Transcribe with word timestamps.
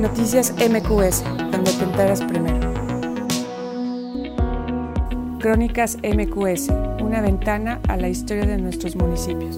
Noticias 0.00 0.52
MQS, 0.52 1.24
donde 1.50 1.72
te 1.72 1.84
enteras 1.84 2.22
primero. 2.22 2.70
Crónicas 5.40 5.96
MQS, 6.02 6.68
una 7.00 7.22
ventana 7.22 7.80
a 7.88 7.96
la 7.96 8.08
historia 8.08 8.44
de 8.44 8.58
nuestros 8.58 8.94
municipios. 8.94 9.56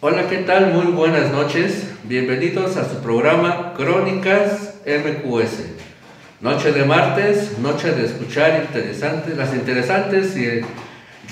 Hola, 0.00 0.28
¿qué 0.28 0.38
tal? 0.38 0.74
Muy 0.74 0.92
buenas 0.92 1.32
noches. 1.32 1.88
Bienvenidos 2.04 2.76
a 2.76 2.86
su 2.86 2.96
programa 2.96 3.72
Crónicas 3.74 4.74
MQS. 4.84 5.70
Noche 6.42 6.72
de 6.72 6.84
martes, 6.84 7.58
noche 7.60 7.92
de 7.92 8.04
escuchar 8.04 8.62
interesantes, 8.62 9.38
las 9.38 9.54
interesantes 9.54 10.36
y 10.36 10.60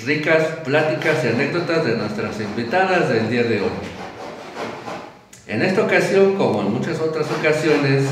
ricas 0.06 0.46
pláticas 0.64 1.22
y 1.24 1.28
anécdotas 1.28 1.84
de 1.84 1.96
nuestras 1.98 2.40
invitadas 2.40 3.10
del 3.10 3.28
día 3.28 3.42
de 3.42 3.60
hoy. 3.60 3.91
En 5.52 5.60
esta 5.60 5.82
ocasión, 5.82 6.36
como 6.36 6.62
en 6.62 6.72
muchas 6.72 6.98
otras 6.98 7.26
ocasiones, 7.30 8.04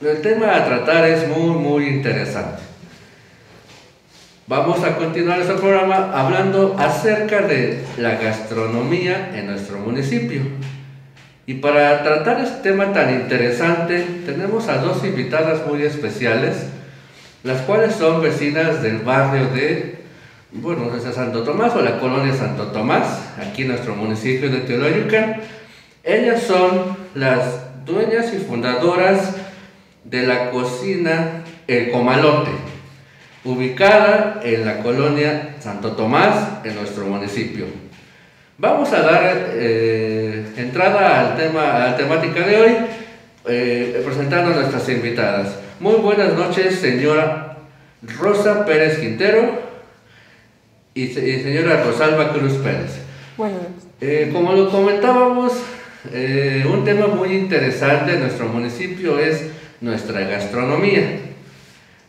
el 0.00 0.20
tema 0.20 0.56
a 0.56 0.64
tratar 0.64 1.08
es 1.08 1.28
muy, 1.28 1.50
muy 1.50 1.86
interesante. 1.86 2.60
Vamos 4.48 4.82
a 4.82 4.96
continuar 4.96 5.40
este 5.40 5.54
programa 5.54 6.10
hablando 6.12 6.74
acerca 6.76 7.42
de 7.42 7.84
la 7.98 8.16
gastronomía 8.16 9.30
en 9.32 9.46
nuestro 9.46 9.78
municipio. 9.78 10.40
Y 11.46 11.54
para 11.54 12.02
tratar 12.02 12.40
este 12.40 12.70
tema 12.70 12.92
tan 12.92 13.14
interesante, 13.14 14.04
tenemos 14.26 14.66
a 14.66 14.78
dos 14.78 15.04
invitadas 15.04 15.64
muy 15.68 15.82
especiales, 15.82 16.66
las 17.44 17.60
cuales 17.60 17.94
son 17.94 18.20
vecinas 18.20 18.82
del 18.82 18.98
barrio 18.98 19.46
de, 19.54 19.98
bueno, 20.50 20.90
de 20.90 21.12
Santo 21.12 21.44
Tomás 21.44 21.76
o 21.76 21.80
la 21.80 22.00
colonia 22.00 22.34
Santo 22.34 22.72
Tomás, 22.72 23.20
aquí 23.38 23.62
en 23.62 23.68
nuestro 23.68 23.94
municipio 23.94 24.50
de 24.50 24.62
Teoloyucan 24.62 25.61
ellas 26.04 26.42
son 26.42 26.96
las 27.14 27.84
dueñas 27.84 28.32
y 28.34 28.38
fundadoras 28.38 29.34
de 30.04 30.26
la 30.26 30.50
cocina 30.50 31.44
El 31.66 31.90
Comalote, 31.90 32.50
ubicada 33.44 34.40
en 34.42 34.66
la 34.66 34.82
colonia 34.82 35.56
Santo 35.60 35.92
Tomás, 35.92 36.64
en 36.64 36.74
nuestro 36.74 37.06
municipio. 37.06 37.66
Vamos 38.58 38.92
a 38.92 39.02
dar 39.02 39.50
eh, 39.54 40.52
entrada 40.56 41.20
al 41.20 41.36
tema, 41.36 41.76
a 41.76 41.78
la 41.90 41.96
temática 41.96 42.46
de 42.46 42.56
hoy, 42.56 42.76
eh, 43.46 44.02
presentando 44.04 44.52
a 44.52 44.56
nuestras 44.56 44.88
invitadas. 44.88 45.56
Muy 45.80 45.94
buenas 45.94 46.34
noches, 46.34 46.76
señora 46.76 47.56
Rosa 48.18 48.64
Pérez 48.64 48.98
Quintero 48.98 49.60
y, 50.94 51.08
señora 51.08 51.82
Rosalba 51.82 52.32
Cruz 52.32 52.54
Pérez. 52.54 53.00
Bueno. 53.36 53.56
Eh, 54.00 54.30
como 54.32 54.52
lo 54.52 54.68
comentábamos, 54.68 55.52
eh, 56.10 56.66
un 56.68 56.84
tema 56.84 57.06
muy 57.06 57.32
interesante 57.32 58.14
en 58.14 58.20
nuestro 58.20 58.48
municipio 58.48 59.18
es 59.18 59.50
nuestra 59.80 60.20
gastronomía. 60.22 61.20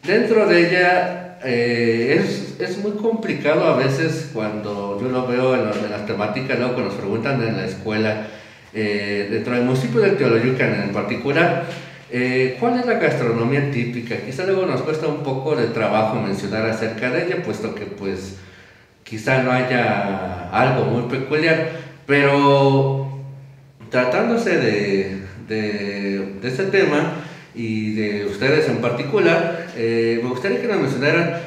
Dentro 0.03 0.47
de 0.47 0.67
ella 0.67 1.37
eh, 1.43 2.25
es, 2.59 2.77
muy 2.79 2.93
complicado 2.93 3.65
a 3.65 3.77
veces 3.77 4.31
cuando 4.33 4.99
yo 4.99 5.09
lo 5.09 5.27
veo 5.27 5.55
en, 5.55 5.91
las 5.91 6.05
temáticas, 6.07 6.57
luego 6.57 6.75
que 6.75 6.81
nos 6.81 6.95
preguntan 6.95 7.41
en 7.43 7.57
la 7.57 7.65
escuela, 7.65 8.27
eh, 8.73 9.27
dentro 9.29 9.53
del 9.53 9.63
municipio 9.63 10.01
de 10.01 10.11
Teoloyucan 10.11 10.81
en 10.81 10.91
particular, 10.91 11.65
¿cuál 12.59 12.79
es 12.79 12.85
la 12.85 12.93
gastronomía 12.95 13.71
típica? 13.71 14.17
Quizá 14.17 14.45
luego 14.45 14.65
nos 14.65 14.81
cuesta 14.81 15.07
un 15.07 15.23
poco 15.23 15.55
de 15.55 15.67
trabajo 15.67 16.19
mencionar 16.19 16.65
acerca 16.67 17.11
de 17.11 17.25
ella, 17.25 17.43
puesto 17.43 17.75
que 17.75 17.85
pues 17.85 18.37
quizá 19.03 19.43
no 19.43 19.51
haya 19.51 20.49
algo 20.51 20.85
muy 20.85 21.03
peculiar, 21.03 21.69
pero 22.05 23.02
tratándose 23.93 24.57
de, 24.57 26.39
este 26.41 26.63
tema 26.63 27.13
y 27.53 27.93
de 27.93 28.25
ustedes 28.25 28.67
en 28.67 28.77
particular, 28.77 29.67
eh, 29.77 30.19
me 30.23 30.29
gustaría 30.29 30.59
que 30.59 30.67
nos 30.67 30.81
mencionaran 30.81 31.39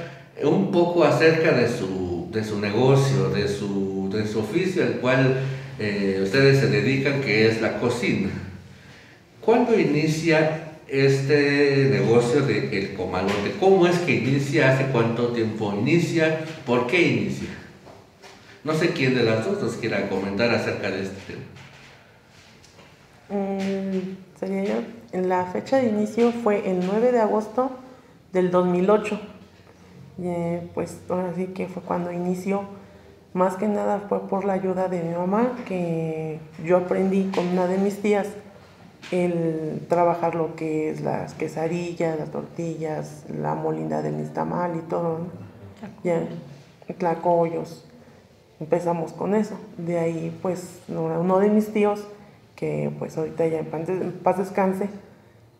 un 0.44 0.70
poco 0.70 1.02
acerca 1.02 1.50
de 1.50 1.68
su, 1.68 2.30
negocio, 2.60 3.30
de 3.30 3.48
su, 3.48 4.38
oficio 4.38 4.84
al 4.84 4.92
cual 5.00 5.40
eh, 5.80 6.20
ustedes 6.22 6.60
se 6.60 6.68
dedican, 6.68 7.20
que 7.20 7.48
es 7.48 7.60
la 7.60 7.80
cocina. 7.80 8.30
¿Cuándo 9.40 9.76
inicia 9.76 10.68
este 10.86 11.88
negocio 11.90 12.42
de 12.42 12.94
Comalote? 12.96 13.54
¿Cómo 13.58 13.88
es 13.88 13.98
que 13.98 14.14
inicia? 14.14 14.72
¿Hace 14.72 14.84
cuánto 14.92 15.32
tiempo 15.32 15.74
inicia? 15.76 16.44
¿Por 16.64 16.86
qué 16.86 17.08
inicia? 17.08 17.48
No 18.62 18.72
sé 18.72 18.90
quién 18.90 19.16
de 19.16 19.24
las 19.24 19.44
dos 19.44 19.60
nos 19.60 19.72
quiera 19.72 20.08
comentar 20.08 20.54
acerca 20.54 20.92
de 20.92 21.02
este 21.02 21.32
tema. 21.32 21.65
Mm, 23.28 24.38
sería 24.38 24.64
yo. 24.64 24.74
La 25.12 25.46
fecha 25.46 25.78
de 25.78 25.88
inicio 25.88 26.32
fue 26.32 26.70
el 26.70 26.86
9 26.86 27.12
de 27.12 27.20
agosto 27.20 27.70
del 28.32 28.50
2008. 28.50 29.20
Eh, 30.22 30.70
pues 30.74 31.00
ahora 31.08 31.32
sí 31.34 31.48
que 31.48 31.66
fue 31.66 31.82
cuando 31.82 32.12
inició. 32.12 32.62
Más 33.32 33.56
que 33.56 33.68
nada 33.68 34.04
fue 34.08 34.20
por 34.28 34.44
la 34.44 34.54
ayuda 34.54 34.88
de 34.88 35.02
mi 35.02 35.14
mamá, 35.14 35.52
que 35.66 36.40
yo 36.64 36.78
aprendí 36.78 37.30
con 37.34 37.46
una 37.48 37.66
de 37.66 37.76
mis 37.76 38.00
tías 38.00 38.28
el 39.10 39.86
trabajar 39.88 40.34
lo 40.34 40.56
que 40.56 40.90
es 40.90 41.02
las 41.02 41.34
quesadillas, 41.34 42.18
las 42.18 42.30
tortillas, 42.30 43.24
la 43.28 43.54
molina 43.54 44.00
del 44.02 44.16
nistamal 44.16 44.76
y 44.76 44.80
todo. 44.88 45.18
¿no? 45.18 45.26
Ya, 46.02 46.22
tlacoyos. 46.98 47.84
Empezamos 48.58 49.12
con 49.12 49.34
eso. 49.34 49.56
De 49.76 49.98
ahí, 49.98 50.36
pues, 50.40 50.80
uno 50.88 51.38
de 51.38 51.50
mis 51.50 51.72
tíos 51.72 52.06
que 52.56 52.90
pues 52.98 53.16
ahorita 53.16 53.46
ya 53.46 53.60
en 53.60 54.12
paz 54.22 54.38
descanse, 54.38 54.88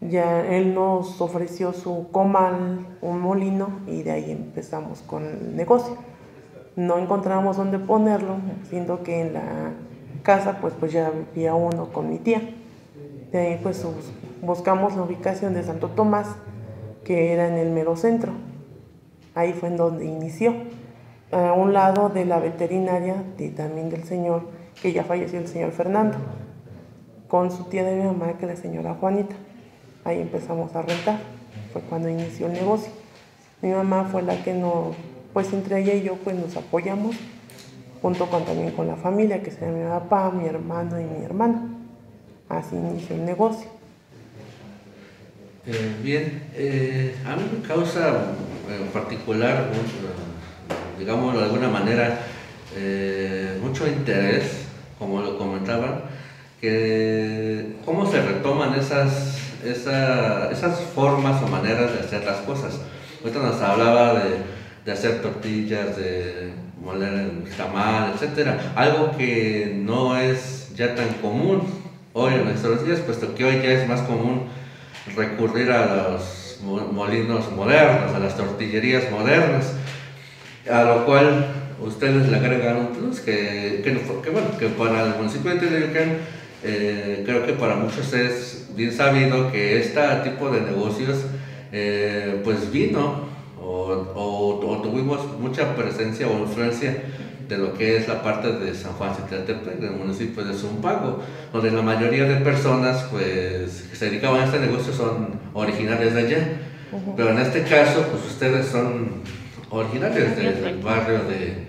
ya 0.01 0.45
él 0.47 0.75
nos 0.75 1.21
ofreció 1.21 1.73
su 1.73 2.09
comal, 2.11 2.87
un 3.03 3.21
molino, 3.21 3.81
y 3.87 4.03
de 4.03 4.11
ahí 4.11 4.31
empezamos 4.31 5.03
con 5.03 5.25
el 5.25 5.57
negocio. 5.57 5.95
No 6.75 6.99
encontramos 6.99 7.57
dónde 7.57 7.79
ponerlo, 7.79 8.37
siendo 8.69 9.03
que 9.03 9.21
en 9.21 9.35
la 9.35 9.73
casa 10.23 10.59
pues, 10.61 10.75
pues 10.79 10.93
ya 10.93 11.11
vivía 11.35 11.55
uno 11.55 11.93
con 11.93 12.11
mi 12.11 12.19
tía. 12.19 12.43
De 13.31 13.39
ahí 13.39 13.61
pues 13.63 13.87
buscamos 14.43 14.97
la 14.97 15.03
ubicación 15.03 15.55
de 15.55 15.63
Santo 15.63 15.89
Tomás, 15.89 16.29
que 17.05 17.33
era 17.33 17.49
en 17.49 17.55
el 17.55 17.71
mero 17.71 17.97
centro. 17.97 18.33
Ahí 19.35 19.53
fue 19.53 19.69
en 19.69 19.77
donde 19.77 20.07
inició. 20.07 20.55
A 21.33 21.53
un 21.53 21.73
lado 21.73 22.09
de 22.09 22.25
la 22.25 22.39
veterinaria 22.39 23.17
y 23.37 23.49
también 23.49 23.91
del 23.91 24.05
señor, 24.05 24.43
que 24.81 24.93
ya 24.93 25.03
falleció 25.03 25.41
el 25.41 25.49
señor 25.49 25.73
Fernando 25.73 26.17
con 27.29 27.51
su 27.51 27.65
tía 27.65 27.85
de 27.85 27.97
mi 27.97 28.05
mamá, 28.05 28.35
que 28.39 28.47
es 28.47 28.57
la 28.57 28.61
señora 28.61 28.95
Juanita. 28.95 29.35
Ahí 30.05 30.21
empezamos 30.21 30.75
a 30.75 30.83
rentar, 30.83 31.19
fue 31.73 31.83
cuando 31.83 32.09
inició 32.09 32.47
el 32.47 32.53
negocio. 32.53 32.93
Mi 33.63 33.71
mamá 33.71 34.09
fue 34.11 34.23
la 34.23 34.43
que 34.45 34.55
nos, 34.55 34.95
pues 35.33 35.53
entre 35.53 35.81
ella 35.81 35.95
y 35.95 36.03
yo, 36.03 36.15
pues 36.17 36.37
nos 36.37 36.57
apoyamos, 36.57 37.17
junto 38.03 38.27
con 38.27 38.45
también 38.45 38.71
con 38.73 38.87
la 38.87 38.97
familia, 38.97 39.43
que 39.43 39.51
sería 39.51 39.69
mi 39.69 39.89
papá, 39.89 40.31
mi 40.31 40.47
hermano 40.47 41.01
y 41.01 41.05
mi 41.05 41.25
hermana. 41.25 41.63
Así 42.49 42.77
inició 42.77 43.17
el 43.17 43.25
negocio. 43.25 43.77
Eh, 45.67 45.97
bien, 46.01 46.45
eh, 46.55 47.17
a 47.27 47.35
mí 47.35 47.43
me 47.53 47.67
causa 47.67 48.35
eh, 48.71 48.83
en 48.83 48.87
particular, 48.93 49.67
digamos 50.97 51.35
de 51.35 51.43
alguna 51.43 51.69
manera, 51.69 52.21
mucho 53.61 53.89
interés, 53.89 54.67
como 54.97 55.21
lo 55.23 55.37
comentaban, 55.37 56.03
que 56.61 57.77
cómo 57.85 58.11
se 58.11 58.23
retoman 58.23 58.75
esas, 58.75 59.39
esas 59.65 60.81
formas 60.95 61.43
o 61.43 61.49
maneras 61.49 61.93
de 61.93 62.01
hacer 62.01 62.25
las 62.25 62.39
cosas. 62.39 62.81
Ahorita 63.21 63.41
nos 63.41 63.61
hablaba 63.61 64.15
de, 64.15 64.37
de 64.85 64.93
hacer 64.93 65.21
tortillas, 65.23 65.97
de 65.97 66.53
moler 66.81 67.13
el 67.13 67.51
tamal, 67.57 68.15
etc. 68.15 68.51
Algo 68.75 69.17
que 69.17 69.75
no 69.77 70.17
es 70.17 70.73
ya 70.77 70.95
tan 70.95 71.09
común 71.15 71.63
hoy 72.13 72.35
en 72.35 72.45
nuestros 72.45 72.87
días, 72.87 73.01
puesto 73.01 73.35
que 73.35 73.45
hoy 73.45 73.57
ya 73.63 73.73
es 73.73 73.89
más 73.89 74.01
común 74.03 74.45
recurrir 75.15 75.71
a 75.71 75.87
los 75.87 76.61
molinos 76.63 77.51
modernos, 77.53 78.15
a 78.15 78.19
las 78.19 78.37
tortillerías 78.37 79.11
modernas, 79.11 79.75
a 80.71 80.85
lo 80.85 81.05
cual 81.05 81.47
ustedes 81.81 82.29
le 82.29 82.37
agregan 82.37 82.77
un 82.77 82.87
plus 82.89 83.21
que, 83.21 83.83
que, 83.85 84.31
bueno, 84.31 84.49
que 84.59 84.69
para 84.69 85.05
el 85.05 85.15
municipio 85.17 85.53
de 85.53 85.59
Telecán 85.59 86.17
eh, 86.69 87.23
creo 87.25 87.47
que 87.47 87.53
para 87.53 87.77
muchos 87.77 88.13
es 88.13 88.69
bien 88.75 88.93
sabido 88.93 89.53
que 89.53 89.79
este 89.79 90.01
tipo 90.25 90.51
de 90.51 90.63
negocios 90.63 91.19
eh, 91.73 92.41
pues 92.43 92.73
vino 92.73 93.27
o, 93.59 94.81
tuvimos 94.83 95.39
mucha 95.39 95.75
presencia 95.77 96.27
o 96.27 96.39
influencia 96.41 97.05
de 97.49 97.59
lo 97.59 97.75
que 97.75 97.97
es 97.97 98.09
la 98.09 98.23
parte 98.23 98.51
de 98.51 98.75
San 98.75 98.93
Juan 98.95 99.15
Citlaltepec, 99.15 99.79
del 99.79 99.93
municipio 99.93 100.45
de 100.45 100.55
Zumpago, 100.55 101.23
donde 101.53 101.71
la 101.71 101.83
mayoría 101.83 102.25
de 102.25 102.37
personas 102.37 103.05
pues, 103.11 103.87
que 103.89 103.97
se 103.97 104.07
dedicaban 104.07 104.41
a 104.41 104.45
este 104.47 104.59
negocio 104.59 104.93
son 104.93 105.39
originarios 105.55 106.15
de 106.15 106.21
allá. 106.21 106.49
Pero 107.17 107.31
en 107.31 107.39
este 107.39 107.63
caso, 107.63 108.07
pues 108.11 108.25
ustedes 108.27 108.67
son 108.67 109.23
originarios 109.71 110.37
del 110.37 110.79
barrio 110.79 111.21
de, 111.29 111.67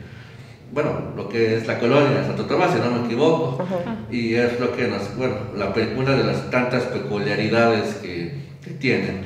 bueno, 0.71 0.91
lo 1.15 1.29
que 1.29 1.57
es 1.57 1.67
la 1.67 1.79
colonia 1.79 2.23
Santo 2.25 2.45
Tomás, 2.45 2.71
si 2.73 2.79
no 2.79 2.91
me 2.91 3.05
equivoco, 3.05 3.65
y 4.11 4.35
es 4.35 4.59
lo 4.59 4.75
que 4.75 4.87
nos, 4.87 5.15
bueno, 5.15 5.35
la, 5.55 5.73
una 5.95 6.15
de 6.15 6.23
las 6.23 6.49
tantas 6.49 6.83
peculiaridades 6.83 7.95
que, 7.95 8.33
que 8.63 8.71
tienen. 8.71 9.21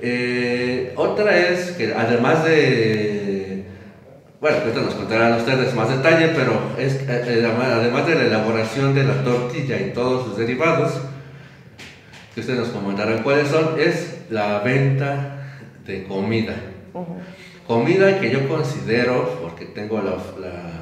Eh, 0.00 0.92
otra 0.96 1.36
es 1.36 1.72
que 1.72 1.94
además 1.94 2.44
de, 2.44 3.64
bueno, 4.40 4.58
esto 4.58 4.82
nos 4.82 4.94
contarán 4.94 5.38
ustedes 5.38 5.74
más 5.74 5.88
detalle, 5.88 6.28
pero 6.36 6.60
es, 6.78 6.96
eh, 6.96 7.06
eh, 7.08 7.52
además 7.58 8.06
de 8.06 8.14
la 8.14 8.24
elaboración 8.24 8.94
de 8.94 9.04
la 9.04 9.24
tortilla 9.24 9.80
y 9.80 9.92
todos 9.94 10.26
sus 10.26 10.36
derivados, 10.36 11.00
que 12.34 12.40
ustedes 12.40 12.58
nos 12.58 12.68
comentarán 12.68 13.22
cuáles 13.22 13.48
son, 13.48 13.80
es 13.80 14.24
la 14.28 14.58
venta 14.58 15.38
de 15.86 16.04
comida. 16.04 16.56
Comida 17.66 18.20
que 18.20 18.30
yo 18.30 18.46
considero, 18.46 19.38
porque 19.40 19.64
tengo 19.64 20.02
la, 20.02 20.16
la, 20.46 20.73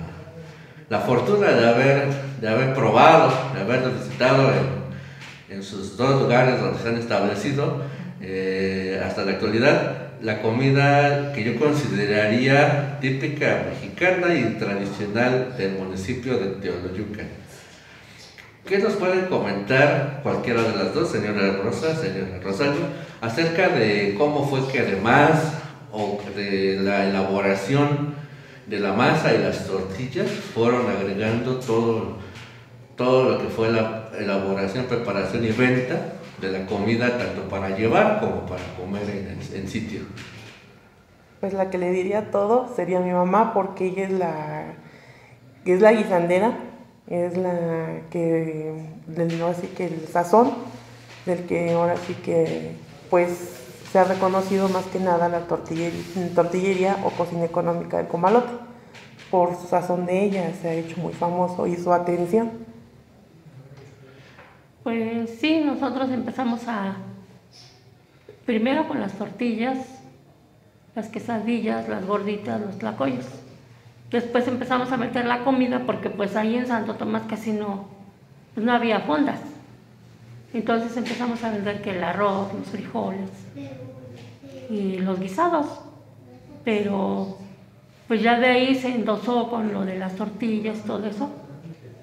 fortuna 1.00 1.48
de 1.48 1.68
haber, 1.68 2.08
de 2.40 2.48
haber 2.48 2.74
probado, 2.74 3.32
de 3.54 3.60
haber 3.60 3.90
visitado 3.90 4.50
en, 4.52 5.56
en 5.56 5.62
sus 5.62 5.96
dos 5.96 6.22
lugares 6.22 6.60
donde 6.60 6.78
se 6.82 6.88
han 6.88 6.96
establecido, 6.96 7.82
eh, 8.20 9.02
hasta 9.04 9.24
la 9.24 9.32
actualidad, 9.32 9.96
la 10.20 10.40
comida 10.40 11.32
que 11.32 11.42
yo 11.42 11.58
consideraría 11.58 12.98
típica 13.00 13.64
mexicana 13.70 14.34
y 14.34 14.56
tradicional 14.58 15.54
del 15.58 15.72
municipio 15.72 16.38
de 16.38 16.46
Teoloyucan. 16.60 17.26
¿Qué 18.64 18.78
nos 18.78 18.92
pueden 18.92 19.26
comentar 19.26 20.20
cualquiera 20.22 20.62
de 20.62 20.76
las 20.76 20.94
dos, 20.94 21.10
señora 21.10 21.56
Rosa, 21.64 21.96
señora 21.96 22.38
Rosario, 22.42 22.82
acerca 23.20 23.68
de 23.68 24.14
cómo 24.16 24.48
fue 24.48 24.68
que 24.70 24.78
además 24.78 25.54
o 25.90 26.20
de 26.36 26.78
la 26.80 27.08
elaboración 27.08 28.14
de 28.72 28.80
la 28.80 28.94
masa 28.94 29.34
y 29.34 29.38
las 29.38 29.66
tortillas 29.66 30.30
fueron 30.30 30.88
agregando 30.88 31.56
todo, 31.56 32.16
todo 32.96 33.28
lo 33.28 33.38
que 33.38 33.48
fue 33.48 33.70
la 33.70 34.08
elaboración, 34.18 34.86
preparación 34.86 35.44
y 35.44 35.50
venta 35.50 36.14
de 36.40 36.52
la 36.52 36.64
comida 36.64 37.18
tanto 37.18 37.42
para 37.50 37.76
llevar 37.76 38.18
como 38.18 38.46
para 38.46 38.62
comer 38.74 39.02
en, 39.52 39.68
sitio? 39.68 40.00
Pues 41.40 41.52
la 41.52 41.68
que 41.68 41.76
le 41.76 41.90
diría 41.90 42.30
todo 42.30 42.72
sería 42.74 43.00
mi 43.00 43.12
mamá 43.12 43.52
porque 43.52 43.88
ella 43.88 44.04
es 44.04 44.12
la, 44.12 44.64
es 45.66 45.82
la 45.82 45.92
guisandera, 45.92 46.54
es 47.08 47.36
la 47.36 48.00
que, 48.08 48.72
del, 49.06 49.42
así 49.42 49.66
que 49.66 49.84
el 49.84 50.08
sazón, 50.10 50.50
del 51.26 51.44
que 51.44 51.72
ahora 51.72 51.96
sí 52.06 52.14
que 52.14 52.70
pues 53.10 53.61
se 53.92 53.98
ha 53.98 54.04
reconocido 54.04 54.70
más 54.70 54.86
que 54.86 54.98
nada 54.98 55.28
la 55.28 55.40
tortillería, 55.40 56.96
o 57.04 57.10
cocina 57.10 57.44
económica 57.44 57.98
del 57.98 58.06
Comalote. 58.06 58.50
Por 59.30 59.54
su 59.54 59.66
sazón 59.66 60.06
de 60.06 60.24
ella 60.24 60.50
se 60.54 60.68
ha 60.68 60.72
hecho 60.72 60.98
muy 60.98 61.12
famoso 61.12 61.66
y 61.66 61.76
su 61.76 61.92
atención. 61.92 62.50
Pues 64.82 65.38
sí, 65.38 65.60
nosotros 65.60 66.10
empezamos 66.10 66.66
a, 66.68 66.96
primero 68.46 68.88
con 68.88 68.98
las 68.98 69.12
tortillas, 69.12 69.78
las 70.94 71.10
quesadillas, 71.10 71.86
las 71.86 72.06
gorditas, 72.06 72.62
los 72.62 72.78
tlacoyos. 72.78 73.26
Después 74.10 74.48
empezamos 74.48 74.90
a 74.90 74.96
meter 74.96 75.26
la 75.26 75.44
comida 75.44 75.82
porque 75.84 76.08
pues 76.08 76.34
ahí 76.34 76.56
en 76.56 76.66
Santo 76.66 76.94
Tomás 76.94 77.24
casi 77.28 77.52
no, 77.52 77.88
no 78.56 78.72
había 78.72 79.00
fondas. 79.00 79.40
Entonces 80.54 80.96
empezamos 80.96 81.44
a 81.44 81.50
vender 81.50 81.82
que 81.82 81.90
el 81.90 82.02
arroz, 82.02 82.52
los 82.54 82.68
frijoles 82.68 83.30
y 84.72 84.98
los 84.98 85.20
guisados. 85.20 85.66
Pero 86.64 87.38
pues 88.08 88.22
ya 88.22 88.38
de 88.38 88.46
ahí 88.46 88.74
se 88.74 88.94
endosó 88.94 89.50
con 89.50 89.72
lo 89.72 89.84
de 89.84 89.98
las 89.98 90.16
tortillas, 90.16 90.82
todo 90.84 91.06
eso. 91.06 91.30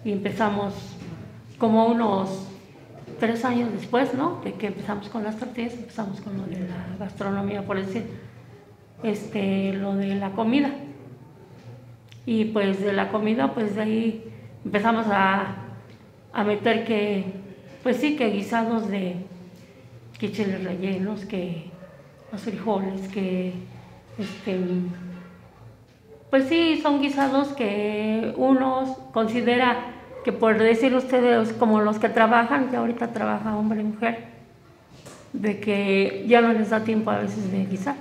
Y 0.05 0.11
empezamos 0.11 0.73
como 1.57 1.87
unos 1.87 2.47
tres 3.19 3.43
años 3.43 3.71
después, 3.73 4.13
¿no? 4.13 4.39
De 4.43 4.53
que 4.53 4.67
empezamos 4.67 5.09
con 5.09 5.23
las 5.23 5.37
tortillas, 5.37 5.73
empezamos 5.73 6.21
con 6.21 6.37
lo 6.37 6.43
de 6.43 6.59
la 6.59 6.95
gastronomía, 6.99 7.65
por 7.65 7.77
decir, 7.77 8.05
este, 9.03 9.73
lo 9.73 9.95
de 9.95 10.15
la 10.15 10.31
comida. 10.31 10.71
Y 12.25 12.45
pues 12.45 12.79
de 12.79 12.93
la 12.93 13.09
comida, 13.09 13.53
pues 13.53 13.75
de 13.75 13.81
ahí 13.81 14.23
empezamos 14.63 15.07
a, 15.07 15.55
a 16.31 16.43
meter 16.43 16.85
que 16.85 17.39
pues 17.83 17.97
sí, 17.97 18.15
que 18.15 18.29
guisados 18.29 18.89
de 18.89 19.15
quicheles 20.19 20.63
rellenos, 20.63 21.25
que 21.25 21.71
los 22.31 22.41
frijoles, 22.41 23.07
que 23.09 23.53
este, 24.17 24.59
pues 26.29 26.47
sí, 26.47 26.79
son 26.81 27.01
guisados 27.01 27.49
que 27.49 28.33
uno 28.37 28.97
considera 29.13 29.95
que 30.23 30.31
por 30.31 30.57
decir 30.57 30.93
ustedes 30.93 31.53
como 31.53 31.81
los 31.81 31.97
que 31.97 32.09
trabajan, 32.09 32.69
que 32.69 32.75
ahorita 32.75 33.13
trabaja 33.13 33.55
hombre 33.55 33.81
y 33.81 33.85
mujer, 33.85 34.25
de 35.33 35.59
que 35.59 36.25
ya 36.27 36.41
no 36.41 36.53
les 36.53 36.69
da 36.69 36.83
tiempo 36.83 37.11
a 37.11 37.19
veces 37.19 37.51
de 37.51 37.65
guisar. 37.65 37.95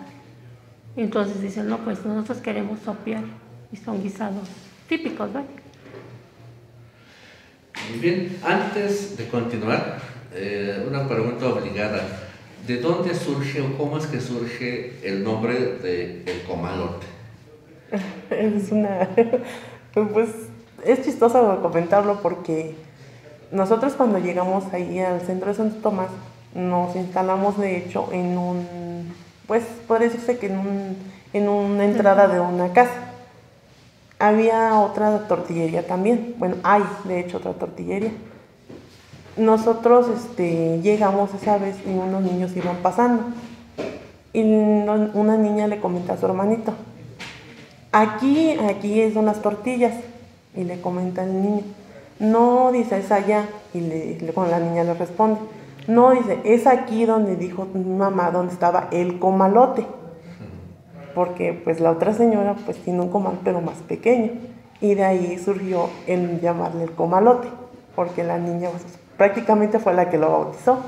Entonces 0.96 1.40
dicen, 1.40 1.68
no, 1.68 1.78
pues 1.78 2.04
nosotros 2.04 2.38
queremos 2.38 2.80
sopiar 2.80 3.22
y 3.72 3.76
son 3.76 4.02
guisados 4.02 4.48
típicos, 4.88 5.32
¿verdad? 5.32 5.48
Muy 7.90 8.00
bien, 8.00 8.36
antes 8.42 9.16
de 9.16 9.28
continuar, 9.28 9.98
eh, 10.34 10.84
una 10.86 11.06
pregunta 11.08 11.46
obligada. 11.46 12.27
¿De 12.66 12.76
dónde 12.78 13.14
surge 13.14 13.60
o 13.62 13.76
cómo 13.78 13.98
es 13.98 14.06
que 14.06 14.20
surge 14.20 14.98
el 15.02 15.24
nombre 15.24 15.78
de 15.78 16.22
El 16.26 16.42
Comalote? 16.46 17.06
Es 18.30 18.70
una... 18.72 19.08
Pues 20.12 20.28
es 20.84 21.02
chistoso 21.02 21.58
comentarlo 21.60 22.20
porque 22.22 22.76
nosotros 23.50 23.94
cuando 23.94 24.18
llegamos 24.18 24.72
ahí 24.72 25.00
al 25.00 25.20
centro 25.22 25.48
de 25.48 25.54
Santo 25.54 25.76
Tomás 25.82 26.10
nos 26.54 26.94
instalamos 26.94 27.58
de 27.58 27.78
hecho 27.78 28.08
en 28.12 28.38
un, 28.38 29.12
pues 29.46 29.64
puede 29.88 30.04
decirse 30.04 30.38
que 30.38 30.46
en, 30.46 30.58
un, 30.58 30.96
en 31.32 31.48
una 31.48 31.84
entrada 31.84 32.28
de 32.28 32.38
una 32.38 32.72
casa 32.72 33.08
había 34.18 34.78
otra 34.78 35.26
tortillería 35.28 35.86
también. 35.86 36.34
Bueno, 36.38 36.56
hay 36.62 36.82
de 37.04 37.20
hecho 37.20 37.38
otra 37.38 37.52
tortillería. 37.52 38.12
Nosotros 39.38 40.08
este, 40.08 40.80
llegamos 40.82 41.32
esa 41.34 41.58
vez 41.58 41.76
y 41.86 41.90
unos 41.90 42.22
niños 42.22 42.56
iban 42.56 42.76
pasando. 42.76 43.22
Y 44.32 44.42
una 44.42 45.36
niña 45.36 45.66
le 45.66 45.80
comenta 45.80 46.12
a 46.12 46.16
su 46.18 46.26
hermanito, 46.26 46.72
aquí, 47.92 48.56
aquí 48.68 49.00
es 49.00 49.16
unas 49.16 49.40
tortillas. 49.40 49.94
Y 50.54 50.64
le 50.64 50.80
comenta 50.80 51.22
el 51.24 51.40
niño, 51.40 51.62
no, 52.18 52.72
dice, 52.72 52.98
es 52.98 53.12
allá. 53.12 53.48
Y 53.72 53.80
le, 53.80 54.18
la 54.50 54.60
niña 54.60 54.84
le 54.84 54.94
responde, 54.94 55.40
no, 55.86 56.10
dice, 56.12 56.40
es 56.44 56.66
aquí 56.66 57.04
donde 57.06 57.36
dijo 57.36 57.66
mi 57.72 57.84
mamá, 57.84 58.30
donde 58.30 58.52
estaba 58.52 58.88
el 58.90 59.18
comalote 59.18 59.86
porque 61.14 61.52
pues 61.52 61.80
la 61.80 61.90
otra 61.90 62.12
señora 62.12 62.54
pues 62.64 62.76
tiene 62.78 63.00
un 63.00 63.08
comal 63.08 63.40
pero 63.42 63.60
más 63.60 63.78
pequeño 63.78 64.30
y 64.80 64.94
de 64.94 65.04
ahí 65.04 65.38
surgió 65.38 65.88
el 66.06 66.40
llamarle 66.40 66.84
el 66.84 66.92
comalote, 66.92 67.48
porque 67.96 68.22
la 68.22 68.38
niña 68.38 68.70
pues, 68.70 68.97
prácticamente 69.18 69.78
fue 69.78 69.92
la 69.92 70.08
que 70.08 70.16
lo 70.16 70.30
bautizó, 70.30 70.82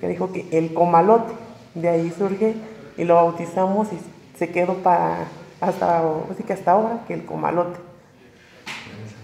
que 0.00 0.06
dijo 0.06 0.30
que 0.32 0.46
el 0.52 0.72
comalote, 0.74 1.32
de 1.74 1.88
ahí 1.88 2.14
surge 2.16 2.54
y 2.96 3.04
lo 3.04 3.14
bautizamos 3.14 3.88
y 3.92 3.98
se 4.38 4.50
quedó 4.50 4.74
para 4.74 5.26
hasta, 5.60 6.02
así 6.30 6.42
que 6.46 6.52
hasta 6.52 6.72
ahora 6.72 7.00
que 7.08 7.14
el 7.14 7.24
comalote. 7.24 7.80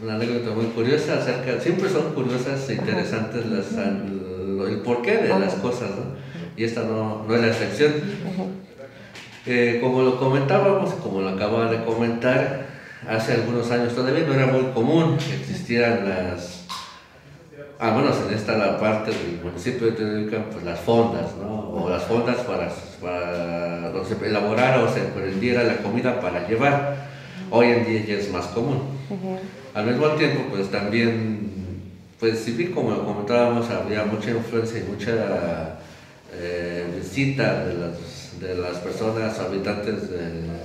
Una 0.02 0.14
anécdota 0.14 0.54
muy 0.54 0.66
curiosa 0.66 1.18
acerca, 1.18 1.60
siempre 1.60 1.88
son 1.88 2.14
curiosas 2.14 2.68
e 2.70 2.74
interesantes 2.74 3.44
las, 3.46 3.72
el, 3.72 4.80
porqué 4.84 5.18
de 5.18 5.28
las 5.28 5.54
cosas, 5.54 5.90
¿no? 5.90 6.18
Y 6.56 6.64
esta 6.64 6.82
no, 6.82 7.24
no 7.24 7.34
es 7.34 7.40
la 7.40 7.48
excepción. 7.48 7.92
Eh, 9.46 9.78
como 9.82 10.02
lo 10.02 10.18
comentábamos, 10.18 10.94
como 10.94 11.20
lo 11.20 11.30
acababa 11.30 11.70
de 11.70 11.84
comentar, 11.84 12.66
hace 13.08 13.32
algunos 13.34 13.70
años 13.70 13.94
todavía 13.94 14.24
no 14.26 14.34
era 14.34 14.46
muy 14.46 14.72
común 14.72 15.16
que 15.18 15.34
existieran 15.34 16.08
las, 16.08 16.57
al 17.78 17.94
menos 17.94 18.16
en 18.26 18.34
esta 18.34 18.56
la 18.56 18.78
parte 18.78 19.10
del 19.10 19.40
municipio 19.42 19.86
de 19.86 19.92
Teneduca, 19.92 20.44
pues 20.50 20.64
las 20.64 20.80
fondas, 20.80 21.36
¿no? 21.40 21.70
O 21.70 21.88
las 21.88 22.02
fondas 22.04 22.38
para, 22.38 22.72
para 23.00 23.90
donde 23.90 24.08
se 24.08 24.26
elaborara 24.26 24.82
o 24.82 24.92
se 24.92 25.00
prendiera 25.00 25.62
la 25.62 25.76
comida 25.78 26.20
para 26.20 26.48
llevar. 26.48 27.08
Hoy 27.50 27.66
en 27.68 27.86
día 27.86 28.04
ya 28.04 28.14
es 28.14 28.30
más 28.32 28.46
común. 28.46 28.82
Al 29.74 29.86
mismo 29.86 30.08
tiempo, 30.08 30.46
pues 30.50 30.70
también, 30.70 31.50
pues 32.18 32.40
si 32.40 32.52
bien 32.52 32.72
como 32.72 32.96
comentábamos, 33.04 33.70
había 33.70 34.04
mucha 34.04 34.30
influencia 34.30 34.80
y 34.80 34.82
mucha 34.82 35.78
eh, 36.34 36.84
visita 36.96 37.64
de 37.64 37.74
las 37.74 38.18
de 38.40 38.54
las 38.54 38.76
personas 38.78 39.38
habitantes 39.40 40.10
de 40.10 40.18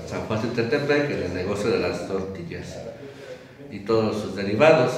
San 0.08 0.22
Juan 0.28 0.42
de 0.42 0.64
Tetepec 0.64 1.10
en 1.10 1.24
el 1.24 1.34
negocio 1.34 1.72
de 1.72 1.80
las 1.80 2.08
tortillas 2.08 2.78
y 3.72 3.80
todos 3.80 4.22
sus 4.22 4.36
derivados. 4.36 4.92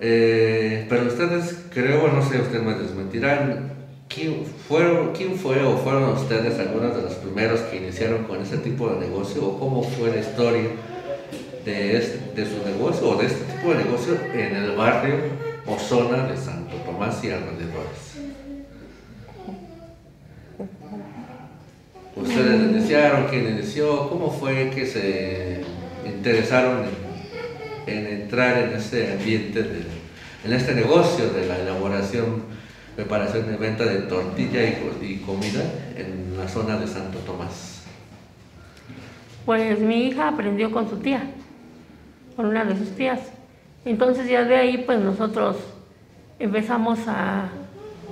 Eh, 0.00 0.86
pero 0.88 1.06
ustedes, 1.06 1.64
creo, 1.72 2.08
no 2.08 2.22
sé, 2.22 2.40
ustedes 2.40 2.62
me 2.62 2.74
desmentirán, 2.74 3.72
¿quién, 4.08 4.44
fueron, 4.46 5.12
¿quién 5.12 5.36
fue 5.36 5.62
o 5.62 5.76
fueron 5.76 6.04
ustedes 6.14 6.58
algunos 6.58 6.96
de 6.96 7.02
los 7.02 7.14
primeros 7.14 7.60
que 7.60 7.76
iniciaron 7.76 8.24
con 8.24 8.40
ese 8.40 8.58
tipo 8.58 8.88
de 8.88 9.00
negocio 9.00 9.46
o 9.46 9.58
cómo 9.58 9.82
fue 9.82 10.10
la 10.10 10.20
historia 10.20 10.70
de, 11.64 11.96
este, 11.98 12.18
de 12.34 12.48
su 12.48 12.64
negocio 12.66 13.10
o 13.10 13.16
de 13.16 13.26
este 13.26 13.44
tipo 13.52 13.74
de 13.74 13.84
negocio 13.84 14.16
en 14.32 14.56
el 14.56 14.72
barrio 14.72 15.16
o 15.66 15.78
zona 15.78 16.26
de 16.26 16.36
Santo 16.36 16.76
Tomás 16.86 17.22
y 17.22 17.30
alrededores. 17.30 18.10
¿Ustedes 22.16 22.70
iniciaron? 22.70 23.26
¿Quién 23.28 23.50
inició? 23.50 24.08
¿Cómo 24.08 24.30
fue 24.30 24.70
que 24.70 24.86
se 24.86 25.62
interesaron 26.06 26.84
en, 26.84 27.09
en 27.98 28.06
entrar 28.06 28.58
en 28.58 28.76
este 28.76 29.12
ambiente, 29.12 29.62
de, 29.62 29.82
en 30.44 30.52
este 30.52 30.74
negocio 30.74 31.30
de 31.30 31.46
la 31.46 31.58
elaboración, 31.58 32.42
preparación 32.96 33.52
y 33.52 33.56
venta 33.56 33.84
de 33.84 34.02
tortilla 34.02 34.62
y, 34.64 35.04
y 35.04 35.16
comida 35.18 35.62
en 35.96 36.36
la 36.38 36.48
zona 36.48 36.78
de 36.78 36.86
Santo 36.86 37.18
Tomás? 37.20 37.84
Pues 39.46 39.80
mi 39.80 40.08
hija 40.08 40.28
aprendió 40.28 40.70
con 40.70 40.88
su 40.88 40.96
tía, 40.98 41.22
con 42.36 42.46
una 42.46 42.64
de 42.64 42.76
sus 42.76 42.90
tías. 42.90 43.20
Entonces 43.84 44.28
ya 44.28 44.44
de 44.44 44.56
ahí 44.56 44.78
pues 44.78 45.00
nosotros 45.00 45.56
empezamos 46.38 46.98
a, 47.06 47.48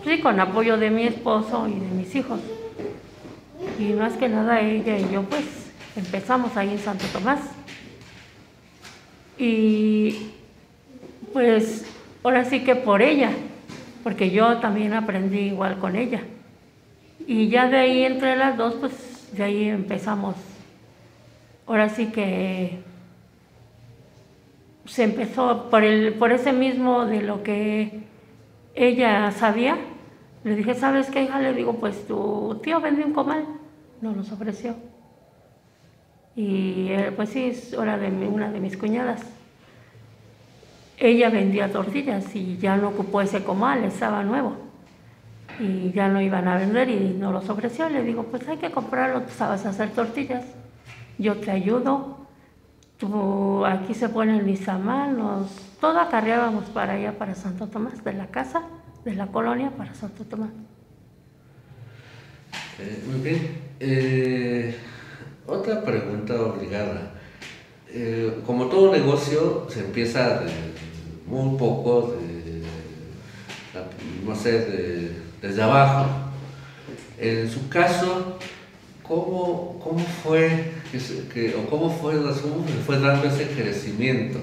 sí, 0.04 0.20
con 0.20 0.40
apoyo 0.40 0.78
de 0.78 0.90
mi 0.90 1.06
esposo 1.06 1.68
y 1.68 1.78
de 1.78 1.88
mis 1.88 2.14
hijos. 2.14 2.40
Y 3.78 3.92
más 3.92 4.14
que 4.14 4.28
nada 4.28 4.61
ella 4.61 4.99
y 4.99 5.12
yo 5.12 5.23
pues 5.23 5.44
empezamos 5.97 6.56
ahí 6.56 6.70
en 6.70 6.78
Santo 6.78 7.04
Tomás. 7.12 7.40
Y 9.38 10.30
pues 11.33 11.87
ahora 12.25 12.45
sí 12.45 12.64
que 12.64 12.75
por 12.75 13.02
ella, 13.02 13.30
porque 14.02 14.30
yo 14.30 14.59
también 14.59 14.92
aprendí 14.92 15.38
igual 15.38 15.78
con 15.78 15.97
ella. 15.97 16.23
Y 17.26 17.49
ya 17.49 17.68
de 17.68 17.78
ahí 17.78 18.04
entre 18.04 18.37
las 18.37 18.57
dos 18.57 18.75
pues 18.75 19.28
de 19.33 19.45
ahí 19.45 19.68
empezamos. 19.68 20.35
Ahora 21.66 21.88
sí 21.88 22.07
que 22.07 22.78
se 24.87 25.04
empezó 25.04 25.68
por, 25.71 25.85
el, 25.85 26.14
por 26.14 26.33
ese 26.33 26.52
mismo 26.52 27.04
de 27.04 27.23
lo 27.23 27.42
que 27.42 28.00
ella 28.75 29.30
sabía. 29.33 29.76
Le 30.45 30.57
dije, 30.57 30.75
¿sabes 30.75 31.11
qué, 31.11 31.25
hija? 31.25 31.40
Le 31.40 31.52
digo, 31.52 31.75
pues 31.75 32.07
tu 32.07 32.59
tío 32.62 32.80
vendió 32.80 33.04
un 33.04 33.12
comal. 33.12 33.45
Nos 34.00 34.16
los 34.16 34.33
ofreció. 34.33 34.76
Y 36.38 36.92
eh, 36.92 37.12
pues 37.16 37.30
sí, 37.30 37.47
es 37.47 37.75
hora 37.75 37.99
de 37.99 38.11
una 38.28 38.52
de 38.52 38.61
mis 38.61 38.76
cuñadas. 38.76 39.23
Ella 40.97 41.30
vendía 41.30 41.73
tortillas 41.73 42.33
y 42.33 42.57
ya 42.59 42.76
no 42.76 42.90
ocupó 42.90 43.21
ese 43.21 43.42
comal, 43.42 43.83
estaba 43.83 44.23
nuevo. 44.23 44.54
Y 45.59 45.90
ya 45.90 46.07
no 46.07 46.21
iban 46.21 46.47
a 46.47 46.57
vender 46.57 46.90
y 46.90 47.11
nos 47.18 47.33
los 47.33 47.49
ofreció. 47.50 47.88
Le 47.88 48.04
digo, 48.04 48.23
pues 48.23 48.47
hay 48.47 48.59
que 48.59 48.71
comprarlo, 48.71 49.23
tú 49.23 49.33
sabes 49.37 49.66
hacer 49.66 49.90
tortillas. 49.90 50.45
Yo 51.18 51.38
te 51.38 51.50
ayudo, 51.50 52.28
aquí 53.66 53.95
se 53.95 54.09
pone 54.09 54.38
el 54.38 54.47
Nizamal, 54.47 55.18
nos, 55.18 55.50
todo 55.80 55.99
acarreábamos 55.99 56.66
para 56.66 56.92
allá, 56.92 57.18
para 57.18 57.35
Santo 57.35 57.66
Tomás, 57.66 58.04
de 58.04 58.12
la 58.12 58.28
casa, 58.28 58.62
de 59.04 59.16
la 59.16 59.26
colonia 59.26 59.71
para 59.71 59.92
Santo 59.92 60.23
Tomás. 60.23 60.50
Muy 63.09 63.21
bien. 63.25 63.59
Eh, 63.80 64.76
otra 65.49 65.83
pregunta 65.83 66.35
obligada. 66.40 67.12
Eh, 67.90 68.40
como 68.47 68.67
todo 68.67 68.93
negocio, 68.93 69.67
se 69.71 69.81
empieza 69.81 70.40
de 70.40 70.50
muy 71.26 71.57
poco, 71.59 72.14
no 74.26 74.35
sé, 74.37 74.52
de- 74.61 75.12
desde 75.40 75.62
abajo. 75.62 76.07
En 77.19 77.49
su 77.50 77.69
caso, 77.69 78.38
¿cómo, 79.02 79.81
cómo 79.83 79.99
fue 80.23 80.73
que, 81.33 81.55
o 81.55 81.69
cómo 81.69 81.90
fue, 81.90 82.14
cómo 82.14 82.64
fue 82.87 82.99
dando 82.99 83.26
ese 83.28 83.47
crecimiento? 83.49 84.38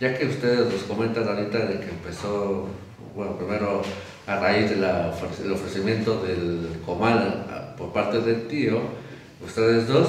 Ya 0.00 0.18
que 0.18 0.26
ustedes 0.26 0.72
nos 0.72 0.82
comentan 0.82 1.28
ahorita 1.28 1.58
de 1.58 1.78
que 1.80 1.90
empezó, 1.90 2.66
bueno, 3.14 3.36
primero 3.36 3.82
a 4.26 4.36
raíz 4.40 4.70
del 4.70 5.52
ofrecimiento 5.52 6.22
del 6.24 6.68
comal 6.84 7.46
a- 7.50 7.76
por 7.76 7.92
parte 7.92 8.20
del 8.20 8.48
tío, 8.48 8.80
ustedes 9.44 9.88
dos, 9.88 10.08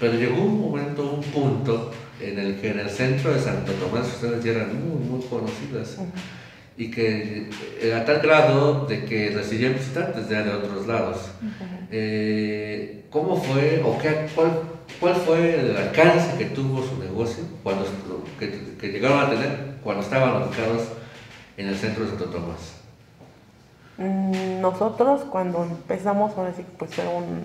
pero 0.00 0.14
llegó 0.14 0.42
un 0.42 0.60
momento, 0.60 1.10
un 1.10 1.22
punto 1.22 1.90
en 2.20 2.38
el 2.38 2.60
que 2.60 2.70
en 2.70 2.80
el 2.80 2.90
centro 2.90 3.32
de 3.32 3.40
Santo 3.40 3.72
Tomás 3.72 4.06
ustedes 4.08 4.42
ya 4.44 4.52
eran 4.52 4.88
muy, 4.88 4.98
muy 4.98 5.24
conocidas 5.26 5.98
y 6.76 6.90
que 6.90 7.50
eh, 7.80 7.94
a 7.94 8.04
tal 8.04 8.20
grado 8.20 8.86
de 8.86 9.04
que 9.04 9.30
recibían 9.30 9.74
visitantes 9.74 10.28
ya 10.28 10.42
de 10.42 10.50
otros 10.50 10.86
lados. 10.86 11.18
Eh, 11.90 13.04
¿Cómo 13.10 13.36
fue 13.36 13.82
o 13.84 13.98
qué, 13.98 14.28
cuál, 14.34 14.62
cuál 15.00 15.14
fue 15.14 15.60
el 15.60 15.76
alcance 15.76 16.36
que 16.38 16.46
tuvo 16.46 16.86
su 16.86 16.98
negocio 16.98 17.44
cuando 17.62 17.86
que, 18.38 18.76
que 18.78 18.88
llegaron 18.88 19.18
a 19.18 19.30
tener 19.30 19.78
cuando 19.82 20.02
estaban 20.02 20.42
ubicados 20.42 20.82
en 21.56 21.68
el 21.68 21.76
centro 21.76 22.04
de 22.04 22.10
Santo 22.10 22.26
Tomás? 22.26 22.77
Mm, 23.98 24.60
Nosotros 24.60 25.22
cuando 25.30 25.64
empezamos, 25.64 26.36
ahora 26.36 26.52
sí, 26.56 26.64
pues 26.78 26.96
era 26.98 27.10
un, 27.10 27.44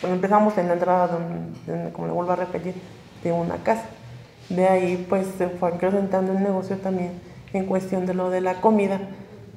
cuando 0.00 0.16
empezamos 0.16 0.56
en 0.58 0.68
la 0.68 0.74
entrada, 0.74 1.06
de 1.08 1.16
un- 1.16 1.90
como 1.92 2.06
le 2.08 2.12
vuelvo 2.12 2.32
a 2.32 2.36
repetir, 2.36 2.74
de 3.22 3.32
una 3.32 3.56
casa. 3.58 3.84
De 4.48 4.66
ahí 4.68 5.06
pues 5.08 5.26
se 5.38 5.48
fue 5.48 5.68
acrecentando 5.70 6.32
el 6.32 6.42
negocio 6.42 6.76
también 6.78 7.12
en 7.52 7.66
cuestión 7.66 8.06
de 8.06 8.14
lo 8.14 8.30
de 8.30 8.40
la 8.40 8.60
comida, 8.60 9.00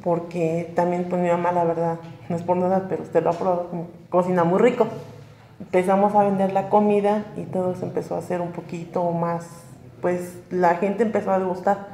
porque 0.04 0.72
también 0.76 1.06
pues 1.10 1.22
mi 1.22 1.30
mamá 1.30 1.52
la 1.52 1.64
verdad, 1.64 1.98
no 2.30 2.36
es 2.36 2.44
por 2.44 2.58
nada, 2.58 2.86
pero 2.90 3.04
usted 3.04 3.24
lo 3.24 3.32
ha 3.32 3.34
probado, 3.34 3.70
cocina 4.10 4.44
muy 4.44 4.60
rico. 4.60 4.88
Empezamos 5.60 6.14
a 6.16 6.24
vender 6.24 6.54
la 6.54 6.70
comida 6.70 7.26
y 7.38 7.44
todo 7.44 7.76
se 7.76 7.86
empezó 7.86 8.16
a 8.16 8.20
hacer 8.20 8.42
un 8.42 8.52
poquito 8.52 9.10
más, 9.12 9.48
pues 10.02 10.38
la 10.52 10.76
gente 10.76 11.04
empezó 11.04 11.32
a 11.32 11.40
gustar. 11.40 11.88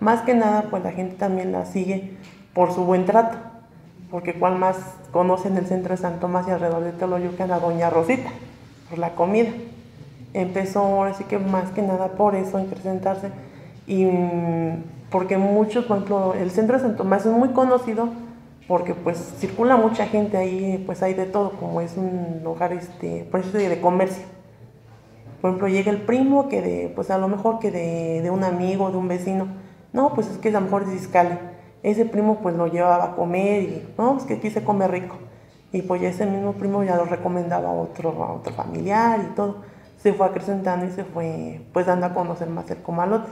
Más 0.00 0.22
que 0.22 0.34
nada 0.34 0.66
pues 0.70 0.82
la 0.84 0.92
gente 0.92 1.16
también 1.16 1.52
la 1.52 1.66
sigue 1.66 2.16
por 2.54 2.72
su 2.72 2.84
buen 2.84 3.04
trato 3.04 3.36
porque 4.10 4.34
cuál 4.34 4.58
más 4.58 4.76
conocen 5.12 5.56
el 5.56 5.66
centro 5.66 5.94
de 5.94 6.00
San 6.00 6.20
Tomás 6.20 6.48
y 6.48 6.50
alrededor 6.50 6.82
de 6.84 6.92
Teoloyucan 6.92 7.50
a 7.50 7.58
Doña 7.58 7.90
Rosita, 7.90 8.30
por 8.88 8.98
la 8.98 9.14
comida. 9.14 9.50
Empezó 10.34 10.80
ahora 10.80 11.12
que 11.28 11.38
más 11.38 11.70
que 11.70 11.82
nada 11.82 12.08
por 12.08 12.34
eso, 12.34 12.58
en 12.58 12.66
presentarse, 12.66 13.30
y 13.86 14.04
mm, 14.04 14.82
porque 15.10 15.38
muchos, 15.38 15.86
por 15.86 15.96
ejemplo, 15.96 16.34
el 16.34 16.50
centro 16.50 16.76
de 16.76 16.82
San 16.82 16.96
Tomás 16.96 17.24
es 17.24 17.32
muy 17.32 17.50
conocido 17.50 18.08
porque 18.68 18.94
pues 18.94 19.16
circula 19.38 19.78
mucha 19.78 20.06
gente 20.06 20.36
ahí, 20.36 20.82
pues 20.84 21.02
hay 21.02 21.14
de 21.14 21.24
todo, 21.24 21.52
como 21.52 21.80
es 21.80 21.96
un 21.96 22.42
lugar, 22.44 22.74
este, 22.74 23.26
por 23.30 23.40
eso 23.40 23.56
de 23.56 23.80
comercio. 23.80 24.24
Por 25.40 25.50
ejemplo, 25.50 25.68
llega 25.68 25.90
el 25.90 26.02
primo 26.02 26.48
que 26.48 26.60
de, 26.60 26.92
pues 26.94 27.10
a 27.10 27.16
lo 27.16 27.28
mejor 27.28 27.60
que 27.60 27.70
de, 27.70 28.20
de 28.20 28.30
un 28.30 28.44
amigo, 28.44 28.90
de 28.90 28.98
un 28.98 29.08
vecino. 29.08 29.48
No, 29.94 30.12
pues 30.14 30.26
es 30.28 30.36
que 30.36 30.50
a 30.50 30.52
lo 30.52 30.60
mejor 30.60 30.82
es 30.82 31.00
Iscali. 31.00 31.38
Ese 31.88 32.04
primo 32.04 32.38
pues 32.40 32.54
lo 32.54 32.66
llevaba 32.66 33.04
a 33.04 33.16
comer 33.16 33.62
y, 33.62 33.88
no, 33.96 34.14
pues 34.14 34.24
que 34.24 34.34
aquí 34.34 34.50
se 34.50 34.62
come 34.62 34.86
rico. 34.88 35.16
Y 35.72 35.82
pues 35.82 36.00
ya 36.00 36.08
ese 36.08 36.26
mismo 36.26 36.52
primo 36.52 36.82
ya 36.82 36.96
lo 36.96 37.04
recomendaba 37.04 37.70
a 37.70 37.72
otro, 37.72 38.10
a 38.22 38.32
otro 38.32 38.52
familiar 38.54 39.20
y 39.20 39.34
todo. 39.34 39.62
Se 39.98 40.12
fue 40.12 40.26
acrecentando 40.26 40.86
y 40.86 40.90
se 40.90 41.04
fue 41.04 41.60
pues 41.72 41.86
dando 41.86 42.06
a 42.06 42.14
conocer 42.14 42.48
más 42.48 42.70
el 42.70 42.82
comalote. 42.82 43.30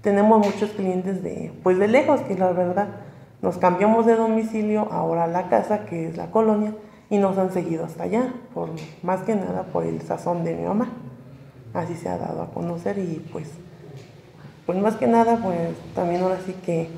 Tenemos 0.00 0.38
muchos 0.38 0.70
clientes 0.70 1.22
de, 1.22 1.52
pues 1.62 1.78
de 1.78 1.88
lejos, 1.88 2.20
que 2.22 2.36
la 2.36 2.52
verdad, 2.52 2.88
nos 3.42 3.58
cambiamos 3.58 4.06
de 4.06 4.16
domicilio 4.16 4.88
ahora 4.90 5.24
a 5.24 5.26
la 5.26 5.48
casa, 5.48 5.84
que 5.86 6.08
es 6.08 6.16
la 6.16 6.30
colonia, 6.30 6.74
y 7.10 7.18
nos 7.18 7.36
han 7.36 7.52
seguido 7.52 7.84
hasta 7.84 8.04
allá, 8.04 8.32
por, 8.54 8.70
más 9.02 9.22
que 9.22 9.34
nada 9.34 9.64
por 9.64 9.84
el 9.84 10.00
sazón 10.02 10.44
de 10.44 10.54
mi 10.54 10.64
mamá 10.64 10.88
así 11.74 11.94
se 11.94 12.08
ha 12.08 12.18
dado 12.18 12.42
a 12.42 12.50
conocer 12.50 12.98
y 12.98 13.24
pues 13.32 13.48
pues 14.66 14.78
más 14.78 14.96
que 14.96 15.06
nada 15.06 15.38
pues 15.42 15.56
también 15.94 16.22
ahora 16.22 16.38
sí 16.44 16.54
que 16.64 16.88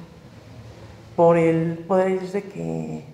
por 1.21 1.37
el 1.37 1.75
poder 1.87 2.15
decirse 2.15 2.45
que 2.45 3.05